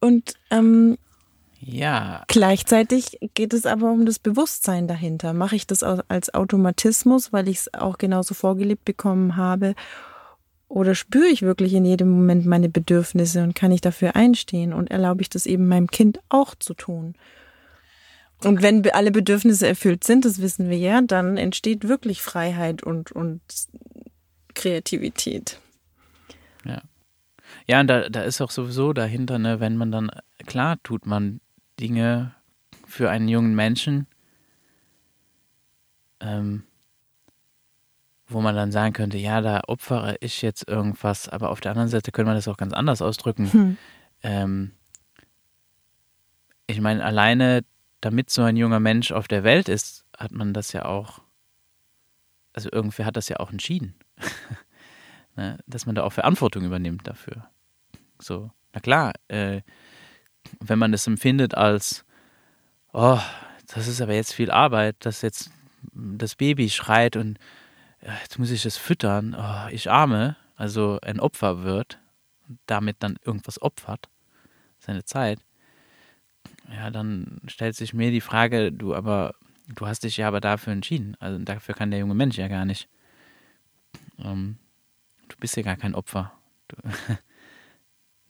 Und 0.00 0.34
ähm, 0.50 0.98
ja. 1.60 2.24
Gleichzeitig 2.28 3.18
geht 3.34 3.52
es 3.52 3.66
aber 3.66 3.90
um 3.90 4.06
das 4.06 4.18
Bewusstsein 4.18 4.86
dahinter. 4.86 5.32
Mache 5.32 5.56
ich 5.56 5.66
das 5.66 5.82
als 5.82 6.32
Automatismus, 6.32 7.32
weil 7.32 7.48
ich 7.48 7.58
es 7.58 7.74
auch 7.74 7.98
genauso 7.98 8.34
vorgelebt 8.34 8.84
bekommen 8.84 9.36
habe? 9.36 9.74
Oder 10.68 10.94
spüre 10.94 11.26
ich 11.26 11.42
wirklich 11.42 11.72
in 11.72 11.84
jedem 11.84 12.10
Moment 12.10 12.44
meine 12.44 12.68
Bedürfnisse 12.68 13.42
und 13.42 13.54
kann 13.54 13.72
ich 13.72 13.80
dafür 13.80 14.16
einstehen 14.16 14.72
und 14.72 14.90
erlaube 14.90 15.22
ich 15.22 15.30
das 15.30 15.46
eben 15.46 15.66
meinem 15.66 15.90
Kind 15.90 16.20
auch 16.28 16.54
zu 16.54 16.74
tun? 16.74 17.14
Und 18.44 18.62
wenn 18.62 18.88
alle 18.90 19.10
Bedürfnisse 19.10 19.66
erfüllt 19.66 20.04
sind, 20.04 20.24
das 20.24 20.40
wissen 20.40 20.70
wir 20.70 20.78
ja, 20.78 21.00
dann 21.00 21.36
entsteht 21.36 21.88
wirklich 21.88 22.22
Freiheit 22.22 22.82
und, 22.82 23.10
und 23.10 23.40
Kreativität. 24.54 25.58
Ja. 26.64 26.82
Ja, 27.66 27.80
und 27.80 27.86
da, 27.88 28.08
da 28.08 28.22
ist 28.22 28.40
auch 28.40 28.50
sowieso 28.50 28.92
dahinter, 28.92 29.38
ne, 29.38 29.58
wenn 29.58 29.76
man 29.76 29.90
dann, 29.90 30.10
klar 30.46 30.76
tut 30.82 31.06
man 31.06 31.40
Dinge 31.80 32.34
für 32.86 33.10
einen 33.10 33.28
jungen 33.28 33.54
Menschen, 33.54 34.06
ähm, 36.20 36.64
wo 38.28 38.40
man 38.40 38.54
dann 38.54 38.70
sagen 38.70 38.92
könnte, 38.92 39.16
ja, 39.16 39.40
da 39.40 39.62
opfere 39.66 40.16
ich 40.20 40.42
jetzt 40.42 40.68
irgendwas, 40.68 41.28
aber 41.28 41.50
auf 41.50 41.60
der 41.60 41.72
anderen 41.72 41.88
Seite 41.88 42.12
könnte 42.12 42.26
man 42.26 42.36
das 42.36 42.48
auch 42.48 42.58
ganz 42.58 42.72
anders 42.74 43.00
ausdrücken. 43.00 43.52
Hm. 43.52 43.76
Ähm, 44.22 44.72
ich 46.66 46.80
meine, 46.80 47.04
alleine 47.04 47.64
damit 48.00 48.30
so 48.30 48.42
ein 48.42 48.56
junger 48.56 48.80
Mensch 48.80 49.10
auf 49.12 49.26
der 49.26 49.44
Welt 49.44 49.68
ist, 49.68 50.04
hat 50.16 50.32
man 50.32 50.52
das 50.52 50.72
ja 50.72 50.84
auch, 50.84 51.20
also 52.52 52.68
irgendwer 52.70 53.06
hat 53.06 53.16
das 53.16 53.28
ja 53.28 53.38
auch 53.40 53.50
entschieden, 53.50 53.94
ne? 55.36 55.58
dass 55.66 55.86
man 55.86 55.94
da 55.94 56.04
auch 56.04 56.12
Verantwortung 56.12 56.64
übernimmt 56.64 57.06
dafür. 57.08 57.48
So, 58.20 58.50
na 58.72 58.80
klar, 58.80 59.12
äh, 59.28 59.62
wenn 60.60 60.78
man 60.78 60.92
das 60.92 61.06
empfindet 61.06 61.54
als, 61.54 62.04
oh, 62.92 63.20
das 63.66 63.88
ist 63.88 64.00
aber 64.00 64.14
jetzt 64.14 64.34
viel 64.34 64.50
Arbeit, 64.50 64.96
dass 65.00 65.22
jetzt 65.22 65.50
das 65.92 66.36
Baby 66.36 66.68
schreit 66.70 67.16
und 67.16 67.38
jetzt 68.00 68.38
muss 68.38 68.50
ich 68.50 68.64
es 68.64 68.76
füttern, 68.76 69.36
oh, 69.38 69.68
ich 69.70 69.90
arme, 69.90 70.36
also 70.56 70.98
ein 71.02 71.20
Opfer 71.20 71.62
wird 71.62 71.98
damit 72.66 72.96
dann 73.00 73.16
irgendwas 73.24 73.60
opfert, 73.60 74.08
seine 74.78 75.04
Zeit, 75.04 75.40
ja, 76.70 76.90
dann 76.90 77.40
stellt 77.46 77.76
sich 77.76 77.94
mir 77.94 78.10
die 78.10 78.20
Frage, 78.20 78.72
du 78.72 78.94
aber, 78.94 79.34
du 79.68 79.86
hast 79.86 80.04
dich 80.04 80.16
ja 80.18 80.28
aber 80.28 80.40
dafür 80.40 80.72
entschieden. 80.72 81.16
Also 81.18 81.38
dafür 81.38 81.74
kann 81.74 81.90
der 81.90 82.00
junge 82.00 82.14
Mensch 82.14 82.36
ja 82.36 82.48
gar 82.48 82.64
nicht. 82.64 82.88
Ähm, 84.18 84.58
du 85.28 85.36
bist 85.38 85.56
ja 85.56 85.62
gar 85.62 85.76
kein 85.76 85.94
Opfer. 85.94 86.32
Du, 86.68 86.76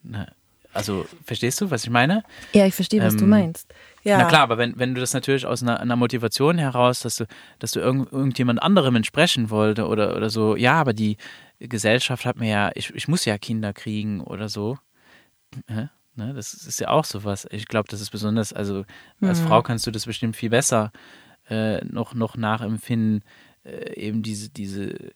na, 0.03 0.31
also, 0.73 1.05
verstehst 1.23 1.59
du, 1.61 1.71
was 1.71 1.83
ich 1.83 1.89
meine? 1.89 2.23
Ja, 2.53 2.65
ich 2.65 2.75
verstehe, 2.75 3.01
was 3.01 3.13
ähm, 3.13 3.19
du 3.19 3.25
meinst. 3.25 3.73
Ja. 4.03 4.17
Na 4.19 4.25
klar, 4.25 4.41
aber 4.41 4.57
wenn, 4.57 4.77
wenn 4.77 4.93
du 4.93 5.01
das 5.01 5.13
natürlich 5.13 5.45
aus 5.45 5.63
einer, 5.63 5.79
einer 5.79 5.95
Motivation 5.95 6.57
heraus, 6.57 7.01
dass 7.01 7.17
du, 7.17 7.25
dass 7.57 7.71
du 7.71 7.79
irgend, 7.79 8.11
irgendjemand 8.11 8.61
anderem 8.61 8.95
entsprechen 8.95 9.49
wollte 9.49 9.87
oder, 9.87 10.15
oder 10.15 10.29
so, 10.29 10.55
ja, 10.55 10.73
aber 10.73 10.93
die 10.93 11.17
Gesellschaft 11.59 12.25
hat 12.25 12.37
mir 12.37 12.49
ja, 12.49 12.71
ich, 12.75 12.93
ich 12.93 13.07
muss 13.07 13.25
ja 13.25 13.37
Kinder 13.37 13.73
kriegen 13.73 14.21
oder 14.21 14.47
so. 14.47 14.77
Ne? 15.67 16.33
Das 16.33 16.53
ist 16.53 16.79
ja 16.79 16.89
auch 16.89 17.05
sowas. 17.05 17.47
Ich 17.49 17.67
glaube, 17.67 17.89
das 17.89 18.01
ist 18.01 18.11
besonders, 18.11 18.53
also 18.53 18.85
als 19.21 19.41
mhm. 19.41 19.47
Frau 19.47 19.61
kannst 19.61 19.87
du 19.87 19.91
das 19.91 20.05
bestimmt 20.05 20.35
viel 20.35 20.49
besser 20.49 20.91
äh, 21.49 21.83
noch, 21.85 22.13
noch 22.13 22.37
nachempfinden, 22.37 23.23
äh, 23.63 23.93
eben 23.95 24.21
diese, 24.21 24.49
diese 24.49 25.13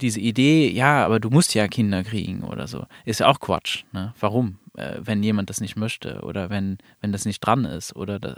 diese 0.00 0.20
Idee, 0.20 0.70
ja, 0.70 1.04
aber 1.04 1.20
du 1.20 1.30
musst 1.30 1.54
ja 1.54 1.68
Kinder 1.68 2.02
kriegen 2.02 2.42
oder 2.42 2.66
so, 2.66 2.86
ist 3.04 3.20
ja 3.20 3.28
auch 3.28 3.40
Quatsch. 3.40 3.84
Ne? 3.92 4.14
Warum? 4.18 4.58
Äh, 4.76 4.98
wenn 5.00 5.22
jemand 5.22 5.50
das 5.50 5.60
nicht 5.60 5.76
möchte 5.76 6.22
oder 6.22 6.50
wenn, 6.50 6.78
wenn 7.00 7.12
das 7.12 7.26
nicht 7.26 7.40
dran 7.40 7.64
ist 7.64 7.94
oder 7.94 8.18
da, 8.18 8.36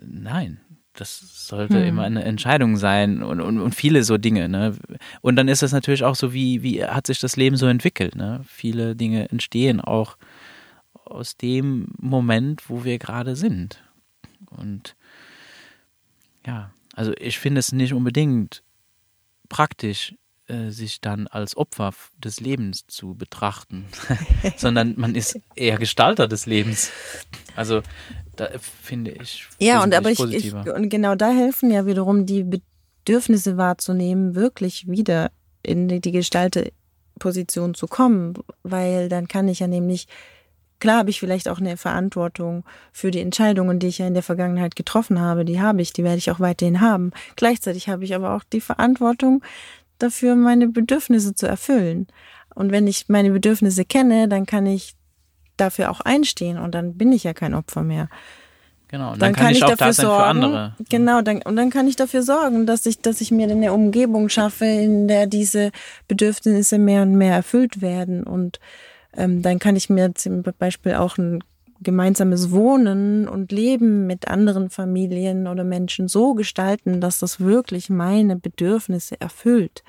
nein, 0.00 0.60
das 0.94 1.46
sollte 1.48 1.78
hm. 1.78 1.86
immer 1.86 2.02
eine 2.04 2.24
Entscheidung 2.24 2.76
sein 2.76 3.22
und, 3.22 3.40
und, 3.40 3.60
und 3.60 3.74
viele 3.74 4.02
so 4.02 4.16
Dinge. 4.16 4.48
Ne? 4.48 4.76
Und 5.20 5.36
dann 5.36 5.48
ist 5.48 5.62
es 5.62 5.72
natürlich 5.72 6.04
auch 6.04 6.16
so, 6.16 6.32
wie, 6.32 6.62
wie 6.62 6.84
hat 6.84 7.06
sich 7.06 7.20
das 7.20 7.36
Leben 7.36 7.56
so 7.56 7.66
entwickelt. 7.66 8.16
Ne? 8.16 8.40
Viele 8.46 8.96
Dinge 8.96 9.28
entstehen 9.30 9.80
auch 9.80 10.16
aus 11.04 11.36
dem 11.36 11.88
Moment, 11.98 12.68
wo 12.68 12.84
wir 12.84 12.98
gerade 12.98 13.36
sind. 13.36 13.82
Und 14.50 14.96
ja, 16.46 16.70
also 16.94 17.12
ich 17.18 17.38
finde 17.38 17.58
es 17.58 17.72
nicht 17.72 17.92
unbedingt 17.92 18.62
praktisch, 19.48 20.14
äh, 20.48 20.70
sich 20.70 21.00
dann 21.00 21.26
als 21.26 21.56
Opfer 21.56 21.92
des 22.18 22.38
Lebens 22.38 22.86
zu 22.86 23.14
betrachten, 23.14 23.86
sondern 24.56 24.94
man 24.96 25.16
ist 25.16 25.40
eher 25.56 25.76
Gestalter 25.76 26.28
des 26.28 26.46
Lebens. 26.46 26.92
Also 27.56 27.82
da 28.36 28.50
finde 28.60 29.10
ich. 29.10 29.48
Ja, 29.58 29.82
und 29.82 29.92
aber 29.92 30.10
ich, 30.10 30.20
ich, 30.20 30.54
und 30.54 30.88
genau 30.88 31.16
da 31.16 31.30
helfen 31.32 31.72
ja 31.72 31.86
wiederum 31.86 32.26
die 32.26 32.44
Bedürfnisse 32.44 33.56
wahrzunehmen, 33.56 34.36
wirklich 34.36 34.88
wieder 34.88 35.32
in 35.64 35.88
die, 35.88 36.00
die 36.00 36.12
Gestalterposition 36.12 37.74
zu 37.74 37.88
kommen, 37.88 38.34
weil 38.62 39.08
dann 39.08 39.26
kann 39.26 39.48
ich 39.48 39.58
ja 39.58 39.66
nämlich 39.66 40.06
Klar 40.78 40.98
habe 40.98 41.10
ich 41.10 41.20
vielleicht 41.20 41.48
auch 41.48 41.58
eine 41.58 41.76
Verantwortung 41.76 42.64
für 42.92 43.10
die 43.10 43.20
Entscheidungen, 43.20 43.78
die 43.78 43.86
ich 43.86 43.98
ja 43.98 44.06
in 44.06 44.14
der 44.14 44.22
Vergangenheit 44.22 44.76
getroffen 44.76 45.20
habe. 45.20 45.44
Die 45.44 45.60
habe 45.60 45.80
ich, 45.80 45.92
die 45.92 46.04
werde 46.04 46.18
ich 46.18 46.30
auch 46.30 46.40
weiterhin 46.40 46.80
haben. 46.80 47.12
Gleichzeitig 47.36 47.88
habe 47.88 48.04
ich 48.04 48.14
aber 48.14 48.34
auch 48.34 48.44
die 48.44 48.60
Verantwortung 48.60 49.42
dafür, 49.98 50.36
meine 50.36 50.68
Bedürfnisse 50.68 51.34
zu 51.34 51.46
erfüllen. 51.46 52.06
Und 52.54 52.72
wenn 52.72 52.86
ich 52.86 53.08
meine 53.08 53.30
Bedürfnisse 53.30 53.84
kenne, 53.84 54.28
dann 54.28 54.46
kann 54.46 54.66
ich 54.66 54.94
dafür 55.56 55.90
auch 55.90 56.00
einstehen 56.00 56.58
und 56.58 56.74
dann 56.74 56.94
bin 56.94 57.12
ich 57.12 57.24
ja 57.24 57.32
kein 57.32 57.54
Opfer 57.54 57.82
mehr. 57.82 58.08
Genau, 58.88 59.12
und 59.12 59.20
dann, 59.20 59.32
dann 59.32 59.34
kann, 59.34 59.44
kann, 59.46 59.52
ich, 59.52 59.58
ich 59.58 59.64
dafür 59.64 59.92
sorgen, 59.92 60.72
Genau, 60.88 61.20
dann, 61.20 61.42
und 61.42 61.56
dann 61.56 61.70
kann 61.70 61.88
ich 61.88 61.96
dafür 61.96 62.22
sorgen, 62.22 62.66
dass 62.66 62.86
ich, 62.86 63.00
dass 63.00 63.20
ich 63.20 63.32
mir 63.32 63.50
eine 63.50 63.72
Umgebung 63.72 64.28
schaffe, 64.28 64.64
in 64.64 65.08
der 65.08 65.26
diese 65.26 65.72
Bedürfnisse 66.06 66.78
mehr 66.78 67.02
und 67.02 67.16
mehr 67.16 67.34
erfüllt 67.34 67.80
werden 67.80 68.22
und 68.22 68.60
ähm, 69.16 69.42
dann 69.42 69.58
kann 69.58 69.76
ich 69.76 69.90
mir 69.90 70.14
zum 70.14 70.42
Beispiel 70.42 70.94
auch 70.94 71.18
ein 71.18 71.42
gemeinsames 71.80 72.50
Wohnen 72.50 73.28
und 73.28 73.52
Leben 73.52 74.06
mit 74.06 74.28
anderen 74.28 74.70
Familien 74.70 75.46
oder 75.46 75.64
Menschen 75.64 76.08
so 76.08 76.34
gestalten, 76.34 77.00
dass 77.00 77.18
das 77.18 77.40
wirklich 77.40 77.90
meine 77.90 78.36
Bedürfnisse 78.36 79.20
erfüllt. 79.20 79.82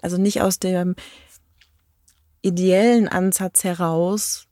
Also 0.00 0.16
nicht 0.16 0.42
aus 0.42 0.58
dem 0.60 0.94
ideellen 2.42 3.08
Ansatz 3.08 3.64
heraus, 3.64 4.48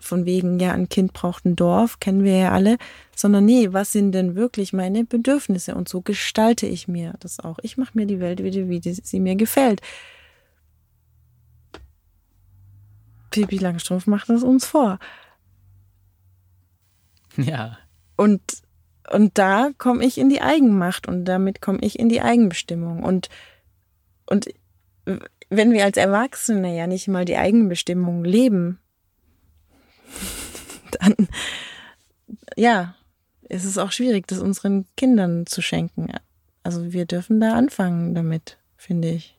von 0.00 0.26
wegen, 0.26 0.60
ja, 0.60 0.72
ein 0.72 0.88
Kind 0.88 1.12
braucht 1.12 1.44
ein 1.44 1.56
Dorf, 1.56 1.98
kennen 1.98 2.22
wir 2.22 2.36
ja 2.36 2.52
alle, 2.52 2.76
sondern 3.16 3.44
nee, 3.44 3.72
was 3.72 3.92
sind 3.92 4.12
denn 4.12 4.36
wirklich 4.36 4.72
meine 4.72 5.04
Bedürfnisse? 5.04 5.74
Und 5.74 5.88
so 5.88 6.02
gestalte 6.02 6.66
ich 6.66 6.86
mir 6.86 7.14
das 7.20 7.40
auch. 7.40 7.58
Ich 7.62 7.76
mache 7.76 7.92
mir 7.94 8.06
die 8.06 8.20
Welt 8.20 8.42
wieder, 8.42 8.68
wie 8.68 8.80
sie 8.80 9.20
mir 9.20 9.34
gefällt. 9.34 9.80
Pipi 13.30 13.58
Langstrumpf 13.58 14.06
macht 14.06 14.30
es 14.30 14.42
uns 14.42 14.66
vor. 14.66 14.98
Ja. 17.36 17.78
Und, 18.16 18.42
und 19.10 19.38
da 19.38 19.70
komme 19.78 20.04
ich 20.04 20.18
in 20.18 20.28
die 20.28 20.42
Eigenmacht 20.42 21.06
und 21.06 21.24
damit 21.24 21.60
komme 21.60 21.78
ich 21.82 21.98
in 21.98 22.08
die 22.08 22.20
Eigenbestimmung. 22.20 23.02
Und, 23.02 23.28
und 24.26 24.48
wenn 25.50 25.72
wir 25.72 25.84
als 25.84 25.96
Erwachsene 25.96 26.76
ja 26.76 26.86
nicht 26.86 27.08
mal 27.08 27.24
die 27.24 27.36
Eigenbestimmung 27.36 28.24
leben, 28.24 28.78
dann, 31.00 31.14
ja, 32.56 32.94
ist 33.48 33.64
es 33.64 33.78
auch 33.78 33.92
schwierig, 33.92 34.26
das 34.26 34.40
unseren 34.40 34.86
Kindern 34.96 35.46
zu 35.46 35.62
schenken. 35.62 36.12
Also 36.62 36.92
wir 36.92 37.06
dürfen 37.06 37.40
da 37.40 37.54
anfangen 37.54 38.14
damit, 38.14 38.58
finde 38.76 39.08
ich. 39.08 39.38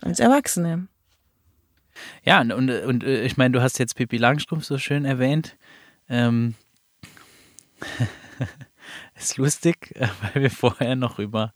Als 0.00 0.18
Erwachsene. 0.18 0.88
Ja, 2.24 2.40
und, 2.40 2.52
und, 2.52 2.70
und 2.70 3.04
äh, 3.04 3.22
ich 3.22 3.36
meine, 3.36 3.52
du 3.52 3.62
hast 3.62 3.78
jetzt 3.78 3.94
Pippi 3.96 4.16
Langstrumpf 4.16 4.64
so 4.64 4.78
schön 4.78 5.04
erwähnt. 5.04 5.56
Ähm, 6.08 6.54
ist 9.16 9.36
lustig, 9.36 9.94
weil 10.34 10.42
wir 10.42 10.50
vorher 10.50 10.96
noch 10.96 11.18
über 11.18 11.52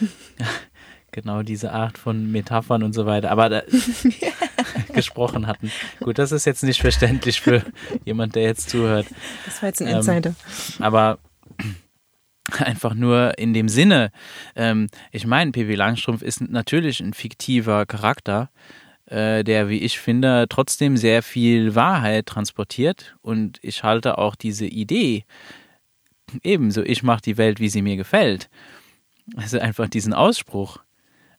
genau 1.12 1.42
diese 1.42 1.72
Art 1.72 1.98
von 1.98 2.30
Metaphern 2.30 2.82
und 2.82 2.92
so 2.92 3.06
weiter, 3.06 3.30
aber 3.30 3.48
da, 3.48 3.62
gesprochen 4.92 5.46
hatten. 5.46 5.70
Gut, 6.00 6.18
das 6.18 6.32
ist 6.32 6.44
jetzt 6.44 6.62
nicht 6.62 6.80
verständlich 6.80 7.40
für 7.40 7.62
jemand, 8.04 8.34
der 8.34 8.44
jetzt 8.44 8.70
zuhört. 8.70 9.06
Das 9.44 9.62
war 9.62 9.68
jetzt 9.68 9.82
ein 9.82 9.88
Insider. 9.88 10.30
Ähm, 10.30 10.84
aber 10.84 11.18
einfach 12.58 12.94
nur 12.94 13.38
in 13.38 13.52
dem 13.52 13.68
Sinne, 13.68 14.10
ähm, 14.56 14.88
ich 15.10 15.26
meine, 15.26 15.52
Pippi 15.52 15.74
Langstrumpf 15.74 16.22
ist 16.22 16.40
natürlich 16.40 17.00
ein 17.00 17.14
fiktiver 17.14 17.86
Charakter, 17.86 18.50
äh, 19.12 19.44
der, 19.44 19.68
wie 19.68 19.78
ich 19.78 19.98
finde, 19.98 20.46
trotzdem 20.48 20.96
sehr 20.96 21.22
viel 21.22 21.74
Wahrheit 21.74 22.26
transportiert. 22.26 23.14
Und 23.20 23.58
ich 23.62 23.82
halte 23.82 24.16
auch 24.16 24.34
diese 24.34 24.66
Idee, 24.66 25.24
ebenso, 26.42 26.82
ich 26.82 27.02
mache 27.02 27.20
die 27.20 27.36
Welt, 27.36 27.60
wie 27.60 27.68
sie 27.68 27.82
mir 27.82 27.96
gefällt. 27.96 28.48
Also 29.36 29.58
einfach 29.58 29.88
diesen 29.88 30.14
Ausspruch 30.14 30.78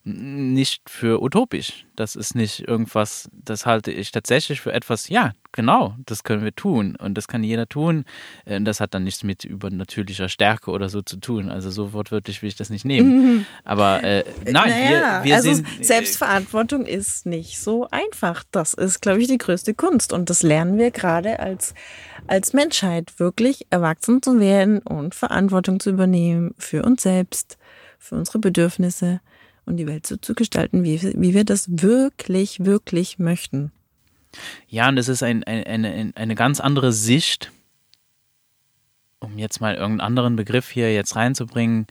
nicht 0.04 0.90
für 0.90 1.22
utopisch. 1.22 1.86
Das 1.96 2.14
ist 2.14 2.34
nicht 2.34 2.68
irgendwas, 2.68 3.30
das 3.32 3.64
halte 3.64 3.90
ich 3.90 4.12
tatsächlich 4.12 4.60
für 4.60 4.72
etwas, 4.72 5.08
ja, 5.08 5.32
genau, 5.50 5.94
das 6.04 6.24
können 6.24 6.44
wir 6.44 6.54
tun. 6.54 6.94
Und 6.96 7.14
das 7.14 7.26
kann 7.26 7.42
jeder 7.42 7.66
tun. 7.66 8.04
Äh, 8.44 8.60
das 8.60 8.80
hat 8.80 8.92
dann 8.92 9.04
nichts 9.04 9.22
mit 9.22 9.44
übernatürlicher 9.44 10.28
Stärke 10.28 10.72
oder 10.72 10.90
so 10.90 11.00
zu 11.00 11.16
tun. 11.16 11.50
Also 11.50 11.70
so 11.70 11.94
wortwörtlich 11.94 12.42
will 12.42 12.48
ich 12.48 12.56
das 12.56 12.68
nicht 12.68 12.84
nehmen. 12.84 13.46
Aber 13.64 14.04
äh, 14.04 14.24
nein, 14.44 14.68
naja, 14.68 15.22
wir, 15.22 15.24
wir 15.24 15.36
also 15.36 15.54
sind. 15.54 15.66
Selbstverantwortung 15.80 16.84
ist 16.84 17.24
nicht 17.24 17.58
so 17.58 17.88
einfach. 17.90 18.44
Das 18.50 18.74
ist, 18.74 19.00
glaube 19.00 19.22
ich, 19.22 19.28
die 19.28 19.38
größte 19.38 19.72
Kunst. 19.72 20.12
Und 20.12 20.28
das 20.28 20.42
lernen 20.42 20.76
wir 20.76 20.90
gerade 20.90 21.40
als, 21.40 21.72
als 22.26 22.52
Menschheit, 22.52 23.18
wirklich 23.18 23.66
erwachsen 23.70 24.20
zu 24.20 24.38
werden 24.38 24.80
und 24.80 25.14
Verantwortung 25.14 25.80
zu 25.80 25.88
übernehmen 25.88 26.54
für 26.58 26.82
uns 26.82 27.02
selbst, 27.02 27.56
für 27.98 28.16
unsere 28.16 28.38
Bedürfnisse 28.38 29.20
und 29.66 29.76
die 29.76 29.86
Welt 29.86 30.06
so 30.06 30.16
zu 30.16 30.34
gestalten, 30.34 30.84
wie, 30.84 31.00
wie 31.02 31.34
wir 31.34 31.44
das 31.44 31.66
wirklich, 31.68 32.64
wirklich 32.64 33.18
möchten. 33.18 33.72
Ja, 34.68 34.88
und 34.88 34.98
es 34.98 35.08
ist 35.08 35.22
ein, 35.22 35.44
ein, 35.44 35.64
eine, 35.64 36.12
eine 36.14 36.34
ganz 36.34 36.60
andere 36.60 36.92
Sicht, 36.92 37.52
um 39.20 39.38
jetzt 39.38 39.60
mal 39.60 39.74
irgendeinen 39.74 40.00
anderen 40.00 40.36
Begriff 40.36 40.70
hier 40.70 40.92
jetzt 40.92 41.16
reinzubringen, 41.16 41.86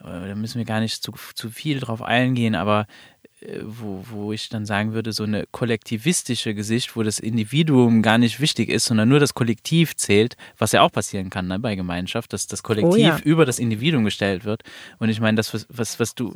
äh, 0.00 0.28
da 0.28 0.34
müssen 0.34 0.58
wir 0.58 0.64
gar 0.64 0.80
nicht 0.80 1.02
zu, 1.02 1.12
zu 1.34 1.50
viel 1.50 1.80
drauf 1.80 2.02
eingehen, 2.02 2.54
aber 2.54 2.86
wo, 3.62 4.04
wo 4.10 4.32
ich 4.32 4.48
dann 4.48 4.66
sagen 4.66 4.92
würde, 4.92 5.12
so 5.12 5.24
eine 5.24 5.44
kollektivistische 5.50 6.54
Gesicht, 6.54 6.96
wo 6.96 7.02
das 7.02 7.18
Individuum 7.18 8.02
gar 8.02 8.18
nicht 8.18 8.40
wichtig 8.40 8.68
ist, 8.68 8.86
sondern 8.86 9.08
nur 9.08 9.20
das 9.20 9.34
Kollektiv 9.34 9.96
zählt, 9.96 10.36
was 10.58 10.72
ja 10.72 10.82
auch 10.82 10.92
passieren 10.92 11.30
kann 11.30 11.46
ne, 11.46 11.58
bei 11.58 11.74
Gemeinschaft, 11.74 12.32
dass 12.32 12.46
das 12.46 12.62
Kollektiv 12.62 12.92
oh 12.92 12.96
ja. 12.96 13.18
über 13.24 13.44
das 13.44 13.58
Individuum 13.58 14.04
gestellt 14.04 14.44
wird. 14.44 14.62
Und 14.98 15.08
ich 15.08 15.20
meine, 15.20 15.36
das, 15.36 15.52
was, 15.54 15.66
was, 15.70 16.00
was 16.00 16.14
du, 16.14 16.34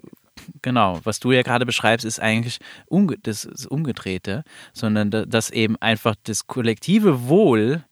genau, 0.62 1.00
was 1.04 1.20
du 1.20 1.32
ja 1.32 1.42
gerade 1.42 1.66
beschreibst, 1.66 2.04
ist 2.04 2.20
eigentlich 2.20 2.58
umge 2.86 3.16
das, 3.22 3.48
das 3.50 3.66
Umgedrehte, 3.66 4.44
sondern 4.72 5.10
dass 5.10 5.50
eben 5.50 5.76
einfach 5.76 6.14
das 6.24 6.46
kollektive 6.46 7.28
Wohl 7.28 7.84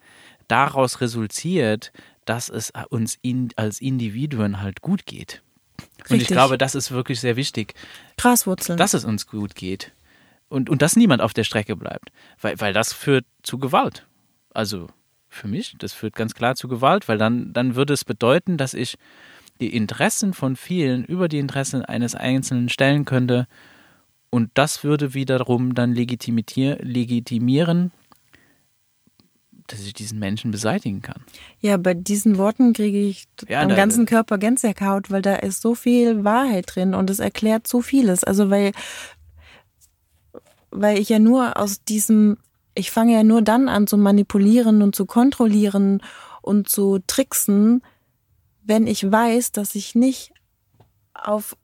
daraus 0.48 1.00
resultiert, 1.00 1.92
dass 2.24 2.48
es 2.48 2.72
uns 2.90 3.18
in, 3.22 3.48
als 3.57 3.81
Individuen 3.81 4.61
halt 4.61 4.83
gut 4.83 5.07
geht. 5.07 5.42
Richtig. 5.81 6.11
Und 6.11 6.21
ich 6.23 6.29
glaube, 6.29 6.59
das 6.59 6.75
ist 6.75 6.91
wirklich 6.91 7.21
sehr 7.21 7.37
wichtig. 7.37 7.75
Graswurzeln. 8.17 8.79
Dass 8.79 8.95
es 8.95 9.05
uns 9.05 9.27
gut 9.27 9.55
geht. 9.55 9.93
Und, 10.49 10.71
und 10.71 10.81
dass 10.81 10.97
niemand 10.97 11.21
auf 11.21 11.35
der 11.35 11.45
Strecke 11.45 11.77
bleibt. 11.77 12.11
Weil, 12.41 12.59
weil 12.61 12.73
das 12.73 12.93
führt 12.93 13.27
zu 13.43 13.59
Gewalt. 13.59 14.07
Also 14.55 14.88
für 15.29 15.49
mich, 15.49 15.77
das 15.79 15.93
führt 15.93 16.14
ganz 16.14 16.35
klar 16.35 16.55
zu 16.55 16.69
Gewalt, 16.69 17.09
weil 17.09 17.19
dann, 17.19 17.53
dann 17.53 17.75
würde 17.75 17.93
es 17.93 18.05
bedeuten, 18.05 18.57
dass 18.57 18.73
ich 18.75 18.97
die 19.61 19.75
Interessen 19.75 20.33
von 20.35 20.57
vielen 20.57 21.05
über 21.05 21.29
die 21.29 21.38
Interessen 21.38 21.85
eines 21.85 22.14
Einzelnen 22.14 22.69
stellen 22.69 23.05
könnte. 23.05 23.47
Und 24.31 24.51
das 24.55 24.85
würde 24.85 25.14
wiederum 25.14 25.75
dann 25.75 25.95
legitimieren, 25.95 27.93
dass 29.68 29.81
ich 29.81 29.92
diesen 29.92 30.18
Menschen 30.18 30.50
beseitigen 30.50 31.02
kann. 31.02 31.22
Ja, 31.61 31.76
bei 31.76 31.94
diesen 31.94 32.38
Worten 32.38 32.72
kriege 32.72 32.98
ich 32.98 33.28
ja, 33.48 33.61
am 33.61 33.68
ganzen 33.68 34.07
Körper 34.07 34.38
Gänsehaut, 34.38 35.11
weil 35.11 35.22
da 35.22 35.37
ist 35.37 35.62
so 35.62 35.74
viel 35.74 36.24
Wahrheit 36.24 36.74
drin 36.74 36.94
und 36.94 37.11
es 37.11 37.20
erklärt 37.20 37.68
so 37.68 37.81
vieles. 37.83 38.24
Also 38.24 38.50
weil, 38.50 38.72
weil 40.70 40.98
ich 40.98 41.11
ja 41.11 41.18
nur 41.18 41.59
aus 41.59 41.85
diesem, 41.85 42.38
ich 42.74 42.90
fange 42.90 43.12
ja 43.12 43.22
nur 43.22 43.42
dann 43.42 43.68
an 43.68 43.87
zu 43.87 43.96
manipulieren 43.98 44.83
und 44.83 44.96
zu 44.96 45.07
kontrollieren 45.07 46.02
und 46.42 46.68
zu 46.68 46.98
tricksen, 47.07 47.83
wenn 48.64 48.87
ich 48.87 49.11
weiß, 49.11 49.52
dass 49.52 49.74
ich 49.74 49.94
nicht 49.94 50.33
auf, 51.14 51.57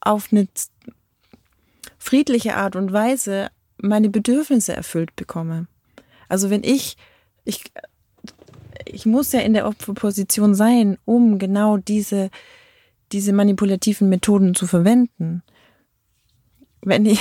auf 0.00 0.28
eine 0.32 0.48
friedliche 1.98 2.56
Art 2.56 2.76
und 2.76 2.92
Weise 2.92 3.48
meine 3.76 4.10
Bedürfnisse 4.10 4.74
erfüllt 4.74 5.14
bekomme. 5.14 5.68
Also 6.28 6.50
wenn 6.50 6.62
ich, 6.64 6.96
ich, 7.44 7.64
ich 8.84 9.06
muss 9.06 9.32
ja 9.32 9.40
in 9.40 9.54
der 9.54 9.66
Opferposition 9.66 10.54
sein, 10.54 10.98
um 11.04 11.38
genau 11.38 11.76
diese, 11.76 12.30
diese 13.12 13.32
manipulativen 13.32 14.08
Methoden 14.08 14.54
zu 14.54 14.66
verwenden. 14.66 15.42
Wenn 16.82 17.06
ich. 17.06 17.20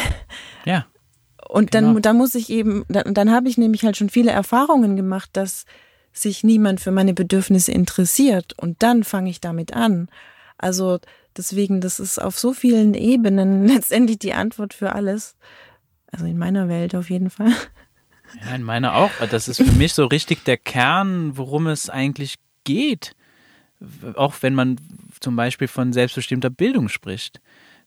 Ja. 0.65 0.85
Und 1.47 1.73
dann, 1.73 1.85
genau. 1.85 1.99
dann 1.99 2.17
muss 2.17 2.35
ich 2.35 2.49
eben, 2.49 2.83
dann, 2.89 3.13
dann 3.13 3.31
habe 3.31 3.47
ich 3.47 3.57
nämlich 3.57 3.83
halt 3.83 3.95
schon 3.95 4.09
viele 4.09 4.31
Erfahrungen 4.31 4.95
gemacht, 4.95 5.29
dass 5.33 5.65
sich 6.11 6.43
niemand 6.43 6.81
für 6.81 6.91
meine 6.91 7.13
Bedürfnisse 7.13 7.71
interessiert. 7.71 8.53
Und 8.57 8.83
dann 8.83 9.03
fange 9.03 9.29
ich 9.29 9.39
damit 9.39 9.73
an. 9.73 10.09
Also 10.57 10.99
deswegen, 11.37 11.79
das 11.79 11.99
ist 11.99 12.19
auf 12.19 12.37
so 12.37 12.53
vielen 12.53 12.93
Ebenen 12.93 13.67
letztendlich 13.67 14.19
die 14.19 14.33
Antwort 14.33 14.73
für 14.73 14.93
alles. 14.93 15.35
Also 16.11 16.25
in 16.25 16.37
meiner 16.37 16.67
Welt 16.69 16.95
auf 16.95 17.09
jeden 17.09 17.29
Fall. 17.29 17.53
Ja, 18.41 18.55
in 18.55 18.63
meiner 18.63 18.95
auch. 18.95 19.11
Das 19.29 19.47
ist 19.47 19.57
für 19.57 19.71
mich 19.73 19.93
so 19.93 20.05
richtig 20.05 20.43
der 20.43 20.57
Kern, 20.57 21.37
worum 21.37 21.67
es 21.67 21.89
eigentlich 21.89 22.35
geht. 22.63 23.15
Auch 24.15 24.35
wenn 24.41 24.55
man 24.55 24.77
zum 25.19 25.35
Beispiel 25.35 25.67
von 25.67 25.93
selbstbestimmter 25.93 26.49
Bildung 26.49 26.89
spricht. 26.89 27.41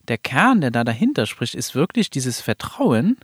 Der 0.09 0.19
Kern, 0.19 0.61
der 0.61 0.71
da 0.71 0.85
dahinter 0.85 1.27
spricht, 1.27 1.55
ist 1.55 1.75
wirklich 1.75 2.11
dieses 2.11 2.41
Vertrauen 2.41 3.17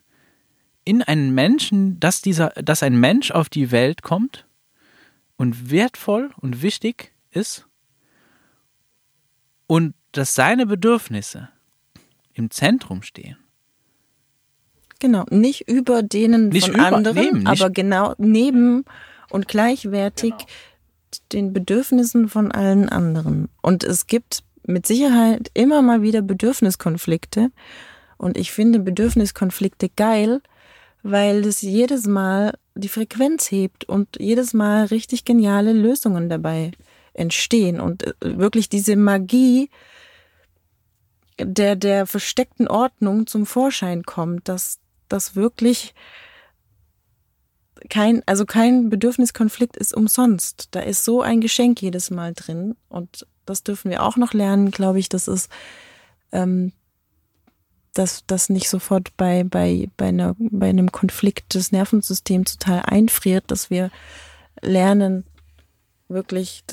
in 0.85 1.03
einen 1.03 1.35
Menschen, 1.35 1.99
dass, 1.99 2.21
dieser, 2.23 2.51
dass 2.51 2.83
ein 2.83 2.99
Mensch 2.99 3.31
auf 3.31 3.49
die 3.49 3.71
Welt 3.71 4.03
kommt 4.03 4.47
und 5.37 5.71
wertvoll 5.71 6.31
und 6.41 6.63
wichtig 6.63 7.13
ist 7.31 7.67
und 9.67 9.95
dass 10.13 10.35
seine 10.35 10.67
Bedürfnisse 10.67 11.49
im 12.35 12.51
Zentrum 12.51 13.03
stehen. 13.03 13.37
Genau, 14.99 15.25
nicht 15.31 15.69
über 15.69 16.03
denen 16.03 16.49
nicht 16.49 16.67
von 16.67 16.75
über, 16.75 16.87
anderen, 16.87 17.17
neben, 17.17 17.47
aber 17.47 17.71
genau 17.71 18.15
neben 18.19 18.85
und 19.31 19.49
gleichwertig 19.49 20.31
genau. 20.31 20.49
den 21.33 21.53
Bedürfnissen 21.53 22.29
von 22.29 22.51
allen 22.51 22.89
anderen. 22.89 23.49
Und 23.61 23.85
es 23.85 24.07
gibt 24.07 24.43
mit 24.63 24.87
Sicherheit 24.87 25.51
immer 25.55 25.83
mal 25.83 26.03
wieder 26.03 26.23
Bedürfniskonflikte. 26.23 27.51
Und 28.19 28.39
ich 28.39 28.51
finde 28.53 28.81
Bedürfniskonflikte 28.81 29.91
geil, 29.95 30.41
weil 31.03 31.45
es 31.45 31.63
jedes 31.63 32.07
Mal 32.07 32.55
die 32.75 32.89
Frequenz 32.89 33.51
hebt 33.51 33.85
und 33.85 34.19
jedes 34.19 34.55
Mal 34.55 34.87
richtig 34.87 35.25
geniale 35.25 35.73
Lösungen 35.73 36.29
dabei 36.29 36.73
entstehen 37.15 37.81
und 37.81 38.07
äh, 38.07 38.39
wirklich 38.39 38.69
diese 38.69 38.97
Magie 38.97 39.71
der, 41.39 41.77
der 41.77 42.07
versteckten 42.07 42.69
Ordnung 42.69 43.27
zum 43.27 43.47
Vorschein 43.47 44.03
kommt, 44.05 44.49
dass, 44.49 44.79
dass 45.09 45.37
wirklich 45.37 45.95
kein, 47.89 48.23
also 48.27 48.47
kein 48.47 48.89
Bedürfniskonflikt 48.89 49.77
ist 49.77 49.95
umsonst. 49.95 50.69
Da 50.73 50.81
ist 50.81 51.05
so 51.05 51.23
ein 51.23 51.41
Geschenk 51.41 51.81
jedes 51.83 52.11
Mal 52.11 52.33
drin. 52.35 52.77
Und 52.89 53.27
das 53.45 53.63
dürfen 53.63 53.91
wir 53.91 54.03
auch 54.03 54.17
noch 54.17 54.33
lernen, 54.33 54.71
glaube 54.71 54.99
ich, 54.99 55.09
das 55.09 55.29
ist, 55.29 55.51
ähm, 56.33 56.73
dass 57.93 58.25
das 58.27 58.49
nicht 58.49 58.69
sofort 58.69 59.17
bei, 59.17 59.45
bei, 59.45 59.89
bei, 59.97 60.09
einer, 60.09 60.35
bei 60.39 60.69
einem 60.69 60.93
Konflikt 60.93 61.55
des 61.55 61.73
Nervensystems 61.73 62.59
total 62.59 62.83
einfriert, 62.83 63.45
dass 63.49 63.71
wir 63.71 63.91
lernen, 64.61 65.25
wirklich 66.09 66.65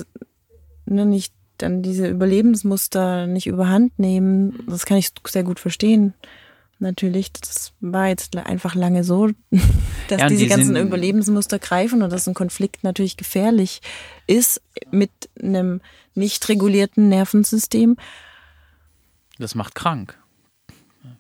ne, 0.86 1.06
nicht 1.06 1.34
dann 1.58 1.82
diese 1.82 2.08
Überlebensmuster 2.08 3.28
nicht 3.28 3.48
überhand 3.48 3.98
nehmen. 4.00 4.66
Das 4.68 4.86
kann 4.86 4.98
ich 4.98 5.12
sehr 5.28 5.44
gut 5.44 5.60
verstehen 5.60 6.14
natürlich, 6.84 7.34
das 7.34 7.74
war 7.80 8.08
jetzt 8.08 8.36
einfach 8.38 8.76
lange 8.76 9.04
so, 9.04 9.30
dass 10.08 10.22
ja, 10.22 10.28
diese 10.28 10.44
die 10.44 10.48
ganzen 10.48 10.76
Überlebensmuster 10.76 11.58
greifen 11.58 12.04
und 12.04 12.12
dass 12.12 12.28
ein 12.28 12.36
Konflikt 12.36 12.84
natürlich 12.84 13.18
gefährlich 13.18 13.82
ist 14.28 14.62
mit 14.92 15.12
einem 15.42 15.82
nicht 16.14 16.48
regulierten 16.48 17.10
Nervensystem. 17.10 17.98
Das 19.40 19.56
macht 19.56 19.74
krank. 19.74 20.20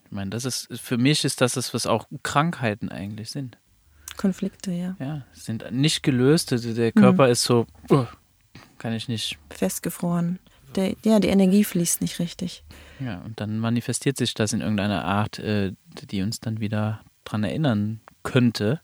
Ich 0.05 0.11
meine, 0.11 0.29
das 0.29 0.45
ist, 0.45 0.67
für 0.79 0.99
mich 0.99 1.25
ist 1.25 1.41
das 1.41 1.53
das, 1.53 1.73
was 1.73 1.87
auch 1.87 2.07
Krankheiten 2.21 2.89
eigentlich 2.89 3.31
sind. 3.31 3.57
Konflikte, 4.15 4.71
ja. 4.71 4.95
Ja, 4.99 5.25
sind 5.33 5.71
nicht 5.71 6.03
gelöst. 6.03 6.51
Also 6.51 6.73
der 6.73 6.91
Körper 6.91 7.25
mhm. 7.25 7.31
ist 7.31 7.43
so, 7.43 7.65
uh, 7.89 8.05
kann 8.77 8.93
ich 8.93 9.07
nicht. 9.07 9.39
Festgefroren. 9.49 10.37
Der, 10.75 10.95
ja, 11.03 11.19
die 11.19 11.29
Energie 11.29 11.63
fließt 11.63 12.01
nicht 12.01 12.19
richtig. 12.19 12.63
Ja, 12.99 13.19
und 13.21 13.39
dann 13.39 13.59
manifestiert 13.59 14.17
sich 14.17 14.33
das 14.33 14.53
in 14.53 14.61
irgendeiner 14.61 15.05
Art, 15.05 15.39
äh, 15.39 15.73
die 16.09 16.21
uns 16.21 16.39
dann 16.39 16.59
wieder 16.59 17.01
daran 17.23 17.43
erinnern 17.43 18.01
könnte, 18.23 18.81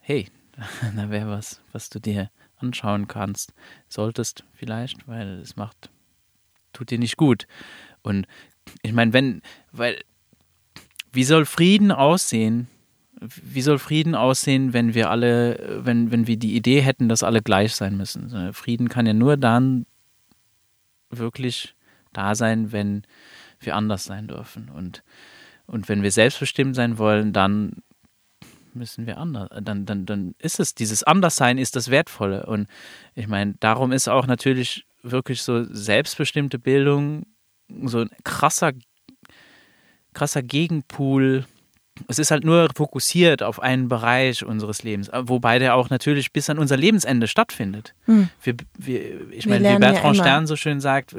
hey, 0.00 0.28
da 0.96 1.10
wäre 1.10 1.30
was, 1.30 1.60
was 1.72 1.90
du 1.90 1.98
dir 1.98 2.30
anschauen 2.58 3.08
kannst, 3.08 3.52
solltest 3.88 4.44
vielleicht, 4.54 5.06
weil 5.08 5.40
es 5.40 5.56
macht, 5.56 5.90
tut 6.72 6.90
dir 6.90 6.98
nicht 6.98 7.16
gut. 7.16 7.46
Und 8.02 8.26
ich 8.82 8.92
meine, 8.92 9.12
wenn, 9.12 9.42
weil, 9.72 10.02
wie 11.12 11.24
soll 11.24 11.44
Frieden 11.44 11.92
aussehen? 11.92 12.68
Wie 13.20 13.62
soll 13.62 13.78
Frieden 13.78 14.14
aussehen, 14.14 14.72
wenn 14.72 14.94
wir 14.94 15.10
alle, 15.10 15.80
wenn, 15.84 16.10
wenn 16.10 16.26
wir 16.26 16.36
die 16.36 16.54
Idee 16.54 16.80
hätten, 16.80 17.08
dass 17.08 17.22
alle 17.22 17.42
gleich 17.42 17.74
sein 17.74 17.96
müssen? 17.96 18.52
Frieden 18.52 18.88
kann 18.88 19.06
ja 19.06 19.14
nur 19.14 19.36
dann 19.36 19.86
wirklich 21.08 21.75
da 22.16 22.34
sein, 22.34 22.72
wenn 22.72 23.02
wir 23.60 23.74
anders 23.74 24.04
sein 24.04 24.28
dürfen. 24.28 24.68
Und, 24.68 25.02
und 25.66 25.88
wenn 25.88 26.02
wir 26.02 26.10
selbstbestimmt 26.10 26.74
sein 26.74 26.98
wollen, 26.98 27.32
dann 27.32 27.82
müssen 28.74 29.06
wir 29.06 29.16
anders, 29.18 29.48
dann, 29.62 29.86
dann, 29.86 30.04
dann 30.04 30.34
ist 30.38 30.60
es, 30.60 30.74
dieses 30.74 31.02
Anderssein 31.02 31.58
ist 31.58 31.76
das 31.76 31.90
Wertvolle. 31.90 32.46
Und 32.46 32.68
ich 33.14 33.26
meine, 33.26 33.54
darum 33.58 33.90
ist 33.90 34.08
auch 34.08 34.26
natürlich 34.26 34.86
wirklich 35.02 35.42
so 35.42 35.64
selbstbestimmte 35.64 36.58
Bildung 36.58 37.26
so 37.84 38.00
ein 38.00 38.10
krasser, 38.22 38.72
krasser 40.12 40.42
Gegenpool 40.42 41.46
es 42.08 42.18
ist 42.18 42.30
halt 42.30 42.44
nur 42.44 42.68
fokussiert 42.74 43.42
auf 43.42 43.60
einen 43.60 43.88
Bereich 43.88 44.44
unseres 44.44 44.82
Lebens, 44.82 45.10
wobei 45.12 45.58
der 45.58 45.74
auch 45.74 45.90
natürlich 45.90 46.32
bis 46.32 46.50
an 46.50 46.58
unser 46.58 46.76
Lebensende 46.76 47.26
stattfindet. 47.26 47.94
Hm. 48.04 48.28
Wir, 48.42 48.54
wir, 48.78 49.32
ich 49.32 49.46
meine, 49.46 49.74
wie 49.74 49.78
Bertrand 49.78 50.16
ja 50.16 50.22
Stern 50.22 50.46
so 50.46 50.56
schön 50.56 50.80
sagt, 50.80 51.14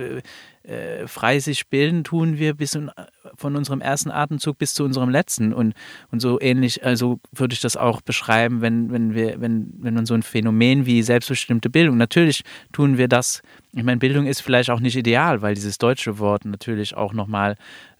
äh, 0.67 1.07
frei 1.07 1.39
sich 1.39 1.69
bilden 1.69 2.03
tun 2.03 2.37
wir 2.37 2.53
bis 2.53 2.75
in, 2.75 2.91
von 3.35 3.55
unserem 3.55 3.79
ersten 3.79 4.11
Atemzug 4.11 4.57
bis 4.57 4.73
zu 4.73 4.83
unserem 4.83 5.09
letzten. 5.09 5.53
Und, 5.53 5.73
und 6.11 6.19
so 6.19 6.41
ähnlich, 6.41 6.83
also 6.83 7.19
würde 7.31 7.53
ich 7.53 7.61
das 7.61 7.77
auch 7.77 8.01
beschreiben, 8.01 8.61
wenn, 8.61 8.91
wenn 8.91 9.13
wir, 9.13 9.39
wenn, 9.39 9.73
wenn 9.77 9.93
man 9.93 10.05
so 10.05 10.13
ein 10.13 10.23
Phänomen 10.23 10.85
wie 10.85 11.03
selbstbestimmte 11.03 11.69
Bildung, 11.69 11.95
natürlich 11.95 12.43
tun 12.73 12.97
wir 12.97 13.07
das, 13.07 13.41
ich 13.73 13.83
meine, 13.83 13.97
Bildung 13.97 14.25
ist 14.25 14.41
vielleicht 14.41 14.69
auch 14.69 14.81
nicht 14.81 14.97
ideal, 14.97 15.41
weil 15.41 15.53
dieses 15.53 15.77
deutsche 15.77 16.19
Wort 16.19 16.43
natürlich 16.43 16.97
auch 16.97 17.13
nochmal 17.13 17.55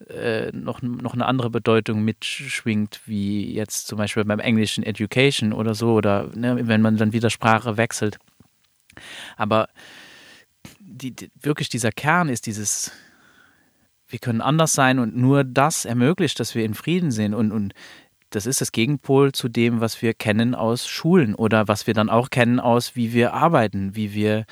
äh, 0.09 0.51
noch, 0.51 0.81
noch 0.81 1.13
eine 1.13 1.25
andere 1.25 1.49
Bedeutung 1.49 2.03
mitschwingt, 2.03 2.99
wie 3.05 3.53
jetzt 3.53 3.87
zum 3.87 3.97
Beispiel 3.97 4.25
beim 4.25 4.39
englischen 4.39 4.83
Education 4.83 5.53
oder 5.53 5.73
so, 5.73 5.93
oder 5.93 6.29
ne, 6.35 6.67
wenn 6.67 6.81
man 6.81 6.97
dann 6.97 7.13
wieder 7.13 7.29
Sprache 7.29 7.77
wechselt. 7.77 8.17
Aber 9.37 9.69
die, 10.97 11.15
die, 11.15 11.31
wirklich 11.39 11.69
dieser 11.69 11.91
Kern 11.91 12.29
ist 12.29 12.45
dieses, 12.45 12.91
wir 14.07 14.19
können 14.19 14.41
anders 14.41 14.73
sein 14.73 14.99
und 14.99 15.15
nur 15.15 15.43
das 15.43 15.85
ermöglicht, 15.85 16.39
dass 16.39 16.55
wir 16.55 16.65
in 16.65 16.73
Frieden 16.73 17.11
sind 17.11 17.33
und, 17.33 17.51
und 17.51 17.73
das 18.29 18.45
ist 18.45 18.59
das 18.59 18.71
Gegenpol 18.71 19.31
zu 19.31 19.47
dem, 19.47 19.79
was 19.79 20.01
wir 20.01 20.13
kennen 20.13 20.53
aus 20.53 20.87
Schulen 20.87 21.33
oder 21.33 21.67
was 21.67 21.87
wir 21.87 21.93
dann 21.93 22.09
auch 22.09 22.29
kennen 22.29 22.59
aus, 22.59 22.95
wie 22.95 23.13
wir 23.13 23.33
arbeiten, 23.33 23.95
wie 23.95 24.13
wir 24.13 24.45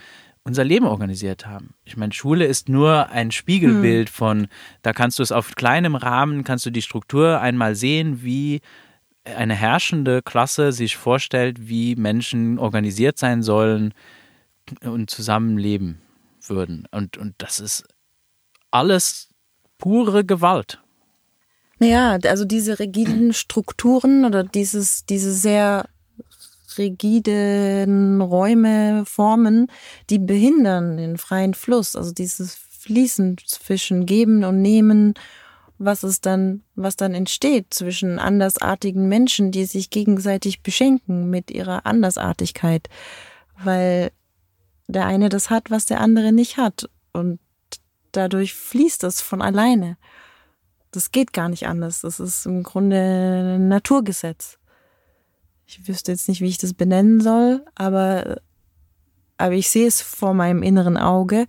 unser 0.43 0.63
Leben 0.63 0.85
organisiert 0.85 1.45
haben. 1.45 1.73
Ich 1.83 1.97
meine, 1.97 2.13
Schule 2.13 2.45
ist 2.45 2.69
nur 2.69 3.09
ein 3.09 3.31
Spiegelbild 3.31 4.09
hm. 4.09 4.13
von, 4.13 4.47
da 4.83 4.93
kannst 4.93 5.19
du 5.19 5.23
es 5.23 5.31
auf 5.31 5.55
kleinem 5.55 5.95
Rahmen, 5.95 6.43
kannst 6.43 6.65
du 6.65 6.69
die 6.69 6.83
Struktur 6.83 7.41
einmal 7.41 7.75
sehen, 7.75 8.23
wie 8.23 8.61
eine 9.23 9.55
herrschende 9.55 10.21
Klasse 10.21 10.71
sich 10.71 10.97
vorstellt, 10.97 11.67
wie 11.67 11.95
Menschen 11.95 12.59
organisiert 12.59 13.17
sein 13.17 13.41
sollen 13.41 13.93
und 14.81 15.09
zusammenleben 15.09 16.04
würden. 16.49 16.87
Und, 16.91 17.17
und 17.17 17.35
das 17.37 17.59
ist 17.59 17.83
alles 18.71 19.29
pure 19.77 20.25
Gewalt. 20.25 20.81
Naja, 21.79 22.17
also 22.23 22.45
diese 22.45 22.79
rigiden 22.79 23.33
Strukturen 23.33 24.25
oder 24.25 24.43
dieses, 24.43 25.05
diese 25.05 25.33
sehr 25.33 25.89
rigiden 26.77 28.21
Räume, 28.21 29.05
Formen, 29.05 29.67
die 30.09 30.19
behindern 30.19 30.97
den 30.97 31.17
freien 31.17 31.53
Fluss, 31.53 31.95
also 31.95 32.11
dieses 32.11 32.55
Fließen 32.55 33.37
zwischen 33.45 34.05
Geben 34.05 34.43
und 34.43 34.61
Nehmen, 34.61 35.13
was 35.77 36.03
es 36.03 36.21
dann, 36.21 36.63
was 36.75 36.95
dann 36.95 37.13
entsteht 37.13 37.73
zwischen 37.73 38.19
andersartigen 38.19 39.07
Menschen, 39.09 39.51
die 39.51 39.65
sich 39.65 39.89
gegenseitig 39.89 40.61
beschenken 40.61 41.29
mit 41.29 41.51
ihrer 41.51 41.85
Andersartigkeit, 41.85 42.87
weil 43.61 44.11
der 44.87 45.05
eine 45.05 45.29
das 45.29 45.49
hat, 45.49 45.71
was 45.71 45.85
der 45.85 46.01
andere 46.01 46.31
nicht 46.31 46.57
hat. 46.57 46.89
Und 47.13 47.39
dadurch 48.11 48.53
fließt 48.53 49.03
es 49.03 49.21
von 49.21 49.41
alleine. 49.41 49.97
Das 50.91 51.11
geht 51.11 51.33
gar 51.33 51.49
nicht 51.49 51.67
anders. 51.67 52.01
Das 52.01 52.19
ist 52.19 52.45
im 52.45 52.63
Grunde 52.63 53.57
ein 53.57 53.67
Naturgesetz. 53.67 54.57
Ich 55.65 55.87
wüsste 55.87 56.11
jetzt 56.11 56.29
nicht, 56.29 56.41
wie 56.41 56.47
ich 56.47 56.57
das 56.57 56.73
benennen 56.73 57.19
soll, 57.19 57.65
aber, 57.73 58.41
aber 59.37 59.53
ich 59.53 59.69
sehe 59.69 59.87
es 59.87 60.01
vor 60.01 60.33
meinem 60.33 60.61
inneren 60.61 60.97
Auge, 60.97 61.47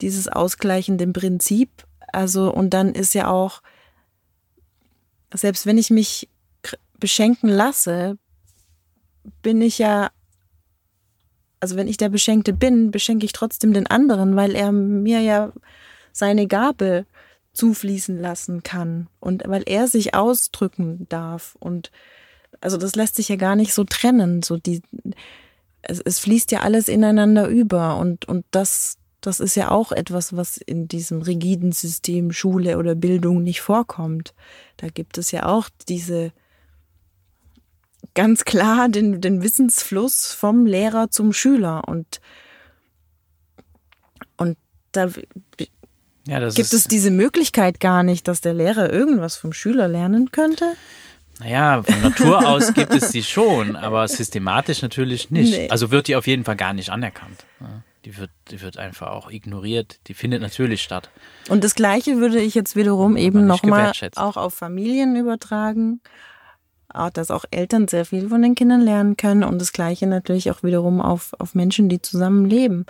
dieses 0.00 0.26
ausgleichende 0.26 1.06
Prinzip. 1.06 1.86
Also, 2.12 2.52
und 2.52 2.70
dann 2.70 2.92
ist 2.92 3.14
ja 3.14 3.28
auch, 3.28 3.62
selbst 5.32 5.66
wenn 5.66 5.78
ich 5.78 5.90
mich 5.90 6.30
beschenken 6.98 7.50
lasse, 7.50 8.18
bin 9.42 9.60
ich 9.60 9.78
ja 9.78 10.10
also 11.60 11.76
wenn 11.76 11.88
ich 11.88 11.96
der 11.96 12.08
Beschenkte 12.08 12.52
bin, 12.52 12.90
beschenke 12.90 13.24
ich 13.24 13.32
trotzdem 13.32 13.72
den 13.72 13.86
anderen, 13.86 14.36
weil 14.36 14.54
er 14.54 14.72
mir 14.72 15.20
ja 15.20 15.52
seine 16.12 16.46
Gabe 16.46 17.06
zufließen 17.52 18.20
lassen 18.20 18.62
kann 18.62 19.08
und 19.20 19.42
weil 19.46 19.62
er 19.66 19.88
sich 19.88 20.14
ausdrücken 20.14 21.06
darf. 21.08 21.56
Und 21.58 21.90
also 22.60 22.76
das 22.76 22.96
lässt 22.96 23.16
sich 23.16 23.28
ja 23.28 23.36
gar 23.36 23.56
nicht 23.56 23.72
so 23.72 23.84
trennen, 23.84 24.42
so 24.42 24.56
die 24.56 24.82
es, 25.82 26.00
es 26.00 26.18
fließt 26.18 26.52
ja 26.52 26.60
alles 26.60 26.88
ineinander 26.88 27.48
über. 27.48 27.96
Und 27.96 28.26
und 28.26 28.44
das 28.50 28.98
das 29.20 29.40
ist 29.40 29.56
ja 29.56 29.70
auch 29.70 29.90
etwas, 29.90 30.36
was 30.36 30.56
in 30.56 30.86
diesem 30.86 31.22
rigiden 31.22 31.72
System 31.72 32.32
Schule 32.32 32.78
oder 32.78 32.94
Bildung 32.94 33.42
nicht 33.42 33.60
vorkommt. 33.60 34.34
Da 34.76 34.88
gibt 34.88 35.18
es 35.18 35.32
ja 35.32 35.46
auch 35.46 35.68
diese 35.88 36.32
ganz 38.16 38.44
klar 38.44 38.88
den, 38.88 39.20
den 39.20 39.42
Wissensfluss 39.42 40.32
vom 40.32 40.66
Lehrer 40.66 41.10
zum 41.10 41.32
Schüler 41.32 41.86
und, 41.86 42.20
und 44.36 44.56
da 44.90 45.10
ja, 46.26 46.40
gibt 46.48 46.72
es 46.72 46.88
diese 46.88 47.12
Möglichkeit 47.12 47.78
gar 47.78 48.02
nicht, 48.02 48.26
dass 48.26 48.40
der 48.40 48.54
Lehrer 48.54 48.92
irgendwas 48.92 49.36
vom 49.36 49.52
Schüler 49.52 49.86
lernen 49.86 50.32
könnte. 50.32 50.72
Naja, 51.38 51.82
von 51.82 52.00
Natur 52.00 52.48
aus 52.48 52.72
gibt 52.72 52.94
es 52.94 53.10
sie 53.10 53.22
schon, 53.22 53.76
aber 53.76 54.08
systematisch 54.08 54.80
natürlich 54.82 55.30
nicht. 55.30 55.52
Nee. 55.52 55.68
Also 55.68 55.90
wird 55.90 56.08
die 56.08 56.16
auf 56.16 56.26
jeden 56.26 56.44
Fall 56.44 56.56
gar 56.56 56.72
nicht 56.72 56.88
anerkannt. 56.90 57.44
Die 58.06 58.16
wird, 58.16 58.30
die 58.50 58.62
wird 58.62 58.78
einfach 58.78 59.08
auch 59.08 59.30
ignoriert. 59.30 59.98
Die 60.06 60.14
findet 60.14 60.40
natürlich 60.40 60.82
statt. 60.82 61.10
Und 61.48 61.62
das 61.62 61.74
Gleiche 61.74 62.16
würde 62.16 62.40
ich 62.40 62.54
jetzt 62.54 62.74
wiederum 62.74 63.16
eben 63.16 63.46
nochmal 63.46 63.92
auch 64.14 64.38
auf 64.38 64.54
Familien 64.54 65.14
übertragen 65.16 66.00
dass 66.88 67.30
auch 67.30 67.44
Eltern 67.50 67.88
sehr 67.88 68.04
viel 68.04 68.28
von 68.28 68.42
den 68.42 68.54
Kindern 68.54 68.80
lernen 68.80 69.16
können 69.16 69.44
und 69.44 69.60
das 69.60 69.72
Gleiche 69.72 70.06
natürlich 70.06 70.50
auch 70.50 70.62
wiederum 70.62 71.00
auf, 71.00 71.34
auf 71.38 71.54
Menschen, 71.54 71.88
die 71.88 72.00
zusammen 72.00 72.44
leben 72.44 72.86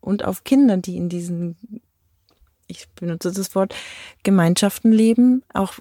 und 0.00 0.24
auf 0.24 0.44
Kinder, 0.44 0.76
die 0.76 0.96
in 0.96 1.08
diesen, 1.08 1.56
ich 2.66 2.88
benutze 2.90 3.32
das 3.32 3.54
Wort, 3.54 3.74
Gemeinschaften 4.22 4.92
leben. 4.92 5.42
Auch 5.52 5.74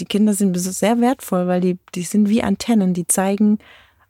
die 0.00 0.04
Kinder 0.04 0.34
sind 0.34 0.56
sehr 0.58 1.00
wertvoll, 1.00 1.46
weil 1.46 1.60
die, 1.60 1.78
die 1.94 2.02
sind 2.02 2.28
wie 2.28 2.42
Antennen, 2.42 2.94
die 2.94 3.06
zeigen 3.06 3.58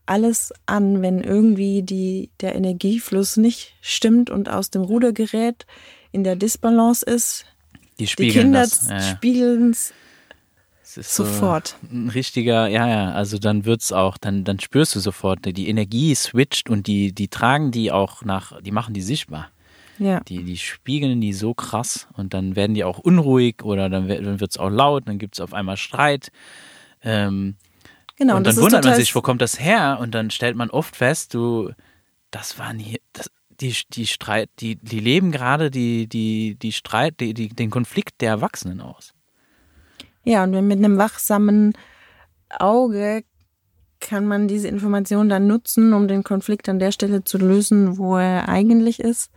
alles 0.07 0.53
an, 0.67 1.03
wenn 1.03 1.23
irgendwie 1.23 1.83
die, 1.83 2.31
der 2.41 2.55
Energiefluss 2.55 3.37
nicht 3.37 3.77
stimmt 3.81 4.31
und 4.31 4.49
aus 4.49 4.71
dem 4.71 4.83
Ruder 4.83 5.13
gerät, 5.13 5.67
in 6.13 6.25
der 6.25 6.35
Disbalance 6.35 7.05
ist. 7.05 7.45
Die, 7.99 8.07
die 8.07 8.29
Kinder 8.31 8.67
ja. 8.89 9.01
spiegeln 9.01 9.71
es 9.71 9.93
ist 10.99 11.15
sofort. 11.15 11.77
So 11.83 11.97
ein 11.97 12.09
richtiger, 12.11 12.69
ja, 12.69 12.87
ja, 12.87 13.13
also 13.13 13.39
dann 13.39 13.65
wird's 13.65 13.93
auch, 13.93 14.19
dann, 14.19 14.45
dann 14.45 14.61
spürst 14.61 14.95
du 14.95 15.01
sofort, 15.01 15.41
die 15.45 15.69
Energie 15.69 16.15
switcht 16.15 16.69
und 16.69 16.87
die, 16.87 17.13
die 17.13 17.29
tragen 17.29 17.71
die 17.71 17.91
auch 17.93 18.23
nach, 18.25 18.61
die 18.61 18.73
machen 18.73 18.95
die 18.95 19.03
sichtbar. 19.03 19.51
Ja. 19.99 20.21
Die, 20.21 20.45
die 20.45 20.59
spiegeln 20.59 21.21
die 21.21 21.33
so 21.33 21.55
krass 21.55 22.07
und 22.15 22.35
dann 22.35 22.55
werden 22.57 22.75
die 22.75 22.85
auch 22.85 22.99
unruhig 22.99 23.63
oder 23.63 23.89
dann, 23.89 24.09
dann 24.09 24.41
wird 24.41 24.51
es 24.51 24.59
auch 24.59 24.71
laut, 24.71 25.09
dann 25.09 25.19
gibt 25.19 25.35
es 25.35 25.41
auf 25.41 25.53
einmal 25.53 25.77
Streit. 25.77 26.31
Ähm, 27.03 27.57
genau, 28.17 28.37
und 28.37 28.47
dann 28.47 28.57
wundert 28.57 28.85
man 28.85 28.95
sich, 28.95 29.15
wo 29.15 29.23
kommt 29.23 29.43
das 29.43 29.59
her? 29.59 29.99
Und 30.01 30.15
dann 30.15 30.31
stellt 30.31 30.57
man 30.57 30.71
oft 30.71 30.95
fest, 30.95 31.35
du, 31.35 31.73
das 32.31 32.59
waren 32.59 32.79
hier, 32.79 32.99
das, 33.13 33.31
die, 33.61 33.75
die 33.91 34.07
Streit, 34.07 34.51
die, 34.61 34.77
die 34.77 35.01
leben 35.01 35.33
gerade 35.33 35.71
die, 35.71 36.07
die, 36.07 36.57
die 36.61 36.73
Streit, 36.73 37.19
die, 37.21 37.35
die, 37.35 37.49
den 37.49 37.71
Konflikt 37.71 38.21
der 38.21 38.31
Erwachsenen 38.31 38.81
aus. 38.81 39.15
Ja, 40.25 40.45
und 40.45 40.51
mit 40.67 40.79
einem 40.79 40.99
wachsamen 40.99 41.73
Auge 42.51 43.25
kann 44.01 44.27
man 44.27 44.49
diese 44.49 44.69
Information 44.69 45.29
dann 45.29 45.47
nutzen, 45.47 45.93
um 45.93 46.09
den 46.09 46.23
Konflikt 46.23 46.69
an 46.69 46.79
der 46.79 46.93
Stelle 46.93 47.25
zu 47.25 47.39
lösen, 47.39 47.99
wo 47.99 48.17
er 48.17 48.49
eigentlich 48.49 49.01
ist. 49.01 49.31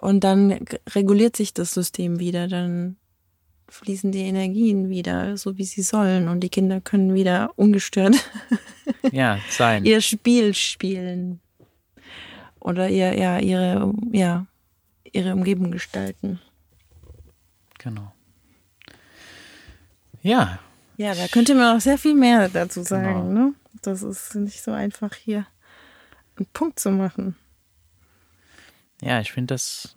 Und 0.00 0.24
dann 0.24 0.66
reguliert 0.90 1.36
sich 1.36 1.54
das 1.54 1.72
System 1.72 2.20
wieder, 2.20 2.48
dann 2.48 2.96
fließen 3.68 4.12
die 4.12 4.22
Energien 4.22 4.88
wieder, 4.88 5.36
so 5.36 5.58
wie 5.58 5.64
sie 5.64 5.82
sollen. 5.82 6.28
Und 6.28 6.40
die 6.40 6.48
Kinder 6.48 6.80
können 6.80 7.14
wieder 7.14 7.50
ungestört 7.56 8.14
ja, 9.12 9.38
sein. 9.50 9.84
ihr 9.84 10.00
Spiel 10.00 10.54
spielen. 10.54 11.40
Oder 12.60 12.88
ihr, 12.88 13.16
ja, 13.16 13.38
ihre, 13.38 13.92
ja, 14.12 14.46
ihre 15.12 15.32
Umgebung 15.32 15.70
gestalten. 15.70 16.40
Genau. 17.78 18.12
Ja. 20.26 20.58
Ja, 20.96 21.14
da 21.14 21.28
könnte 21.28 21.54
man 21.54 21.76
auch 21.76 21.80
sehr 21.80 21.98
viel 21.98 22.14
mehr 22.14 22.48
dazu 22.48 22.82
sagen. 22.82 23.28
Genau. 23.28 23.46
Ne? 23.48 23.54
Das 23.82 24.02
ist 24.02 24.34
nicht 24.34 24.62
so 24.62 24.72
einfach 24.72 25.14
hier 25.14 25.46
einen 26.36 26.46
Punkt 26.52 26.80
zu 26.80 26.90
machen. 26.90 27.36
Ja, 29.00 29.20
ich 29.20 29.30
finde 29.30 29.54
das, 29.54 29.96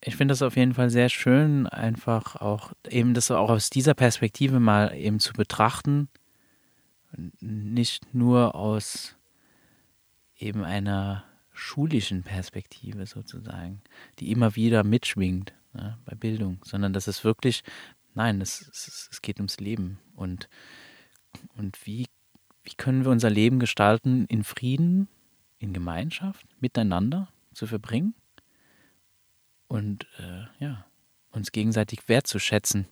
ich 0.00 0.16
finde 0.16 0.32
das 0.32 0.42
auf 0.42 0.56
jeden 0.56 0.74
Fall 0.74 0.90
sehr 0.90 1.08
schön, 1.08 1.66
einfach 1.66 2.36
auch 2.36 2.72
eben 2.88 3.14
das 3.14 3.30
auch 3.30 3.50
aus 3.50 3.70
dieser 3.70 3.94
Perspektive 3.94 4.58
mal 4.58 4.94
eben 4.96 5.20
zu 5.20 5.32
betrachten. 5.32 6.08
Nicht 7.40 8.14
nur 8.14 8.54
aus 8.54 9.16
eben 10.38 10.64
einer 10.64 11.24
schulischen 11.52 12.22
Perspektive 12.22 13.06
sozusagen, 13.06 13.82
die 14.18 14.32
immer 14.32 14.56
wieder 14.56 14.82
mitschwingt 14.82 15.52
ne, 15.74 15.98
bei 16.06 16.16
Bildung, 16.16 16.58
sondern 16.64 16.94
dass 16.94 17.06
es 17.06 17.22
wirklich 17.22 17.62
Nein, 18.14 18.40
es, 18.40 18.68
es, 18.72 19.08
es 19.10 19.22
geht 19.22 19.38
ums 19.38 19.58
Leben. 19.58 19.98
Und, 20.14 20.48
und 21.56 21.86
wie, 21.86 22.06
wie 22.62 22.74
können 22.74 23.04
wir 23.04 23.10
unser 23.10 23.30
Leben 23.30 23.58
gestalten, 23.58 24.26
in 24.26 24.44
Frieden, 24.44 25.08
in 25.58 25.72
Gemeinschaft, 25.72 26.46
miteinander 26.60 27.28
zu 27.54 27.66
verbringen? 27.66 28.14
und 29.72 30.06
äh, 30.18 30.62
ja, 30.62 30.84
uns 31.30 31.50
gegenseitig 31.50 32.00
wertzuschätzen. 32.06 32.88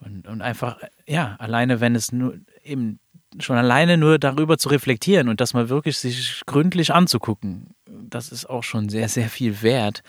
Und, 0.00 0.26
und 0.26 0.40
einfach, 0.40 0.78
ja, 1.06 1.36
alleine, 1.38 1.80
wenn 1.80 1.94
es 1.94 2.12
nur 2.12 2.38
eben 2.62 2.98
schon 3.38 3.58
alleine 3.58 3.98
nur 3.98 4.18
darüber 4.18 4.56
zu 4.56 4.70
reflektieren 4.70 5.28
und 5.28 5.42
das 5.42 5.52
mal 5.52 5.68
wirklich 5.68 5.98
sich 5.98 6.40
gründlich 6.46 6.94
anzugucken, 6.94 7.74
das 7.84 8.32
ist 8.32 8.46
auch 8.46 8.64
schon 8.64 8.88
sehr, 8.88 9.10
sehr 9.10 9.28
viel 9.28 9.60
wert. 9.60 10.02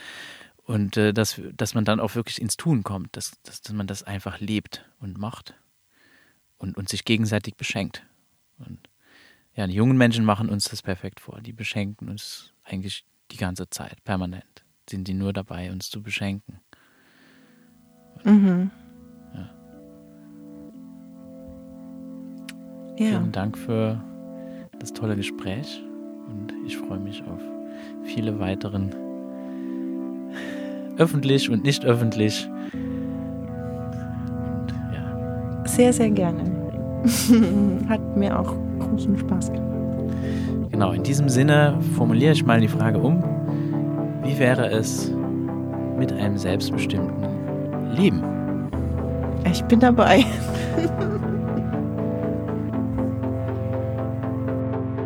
Und 0.65 0.97
äh, 0.97 1.13
dass, 1.13 1.39
dass 1.53 1.75
man 1.75 1.85
dann 1.85 1.99
auch 1.99 2.15
wirklich 2.15 2.41
ins 2.41 2.57
Tun 2.57 2.83
kommt, 2.83 3.15
dass, 3.15 3.39
dass, 3.43 3.61
dass 3.61 3.73
man 3.73 3.87
das 3.87 4.03
einfach 4.03 4.39
lebt 4.39 4.89
und 4.99 5.17
macht 5.17 5.53
und, 6.57 6.75
und 6.75 6.89
sich 6.89 7.05
gegenseitig 7.05 7.55
beschenkt. 7.55 8.03
Und 8.57 8.79
ja, 9.53 9.67
die 9.67 9.73
jungen 9.73 9.97
Menschen 9.97 10.25
machen 10.25 10.49
uns 10.49 10.65
das 10.65 10.81
perfekt 10.81 11.19
vor. 11.19 11.39
Die 11.39 11.53
beschenken 11.53 12.09
uns 12.09 12.51
eigentlich 12.63 13.05
die 13.31 13.37
ganze 13.37 13.69
Zeit, 13.69 14.03
permanent. 14.03 14.65
Sind 14.89 15.07
die 15.07 15.13
nur 15.13 15.33
dabei, 15.33 15.71
uns 15.71 15.89
zu 15.89 16.01
beschenken. 16.01 16.59
Mhm. 18.23 18.71
Ja. 19.33 19.49
Ja. 22.97 23.19
Vielen 23.19 23.31
Dank 23.31 23.57
für 23.57 24.03
das 24.79 24.93
tolle 24.93 25.15
Gespräch 25.15 25.83
und 26.27 26.53
ich 26.65 26.77
freue 26.77 26.99
mich 26.99 27.23
auf 27.23 27.41
viele 28.03 28.39
weiteren 28.39 29.04
öffentlich 30.97 31.49
und 31.49 31.63
nicht 31.63 31.85
öffentlich. 31.85 32.49
Und 34.33 34.67
ja, 34.93 35.63
Sehr, 35.65 35.93
sehr 35.93 36.09
gerne. 36.09 36.43
Hat 37.89 38.17
mir 38.17 38.39
auch 38.39 38.55
großen 38.79 39.17
Spaß 39.17 39.51
gemacht. 39.53 39.65
genau, 40.71 40.91
in 40.91 41.03
diesem 41.03 41.29
Sinne 41.29 41.77
formuliere 41.95 42.33
ich 42.33 42.45
mal 42.45 42.59
die 42.59 42.67
Frage 42.67 42.97
um. 42.99 43.23
Wie 44.23 44.37
wäre 44.39 44.67
es 44.69 45.13
mit 45.97 46.11
einem 46.11 46.37
selbstbestimmten 46.37 47.91
Leben? 47.95 48.23
Ich 49.51 49.63
bin 49.65 49.79
dabei. 49.79 50.25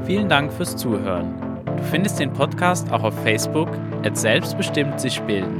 Vielen 0.06 0.30
Dank 0.30 0.52
fürs 0.54 0.76
Zuhören. 0.76 1.34
Du 1.66 1.84
findest 1.84 2.20
den 2.20 2.34
Podcast 2.34 2.92
auch 2.92 3.04
auf 3.04 3.14
Facebook 3.24 3.68
at 4.04 4.18
selbstbestimmt 4.18 5.00
sich 5.00 5.22
bilden 5.22 5.59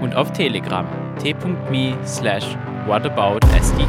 und 0.00 0.14
auf 0.14 0.32
Telegram 0.32 0.86
t.me 1.18 1.94
slash 2.04 2.56
whataboutsde, 2.86 3.86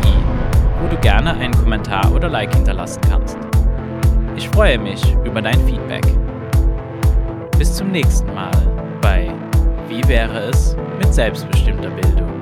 wo 0.81 0.87
du 0.87 0.97
gerne 1.01 1.33
einen 1.33 1.53
Kommentar 1.53 2.11
oder 2.13 2.29
Like 2.29 2.53
hinterlassen 2.53 3.01
kannst. 3.09 3.37
Ich 4.35 4.49
freue 4.49 4.77
mich 4.77 5.01
über 5.23 5.41
dein 5.41 5.59
Feedback. 5.65 6.05
Bis 7.57 7.73
zum 7.73 7.91
nächsten 7.91 8.33
Mal 8.33 8.51
bei 9.01 9.31
Wie 9.87 10.05
wäre 10.07 10.49
es 10.49 10.75
mit 10.99 11.13
selbstbestimmter 11.13 11.89
Bildung? 11.89 12.34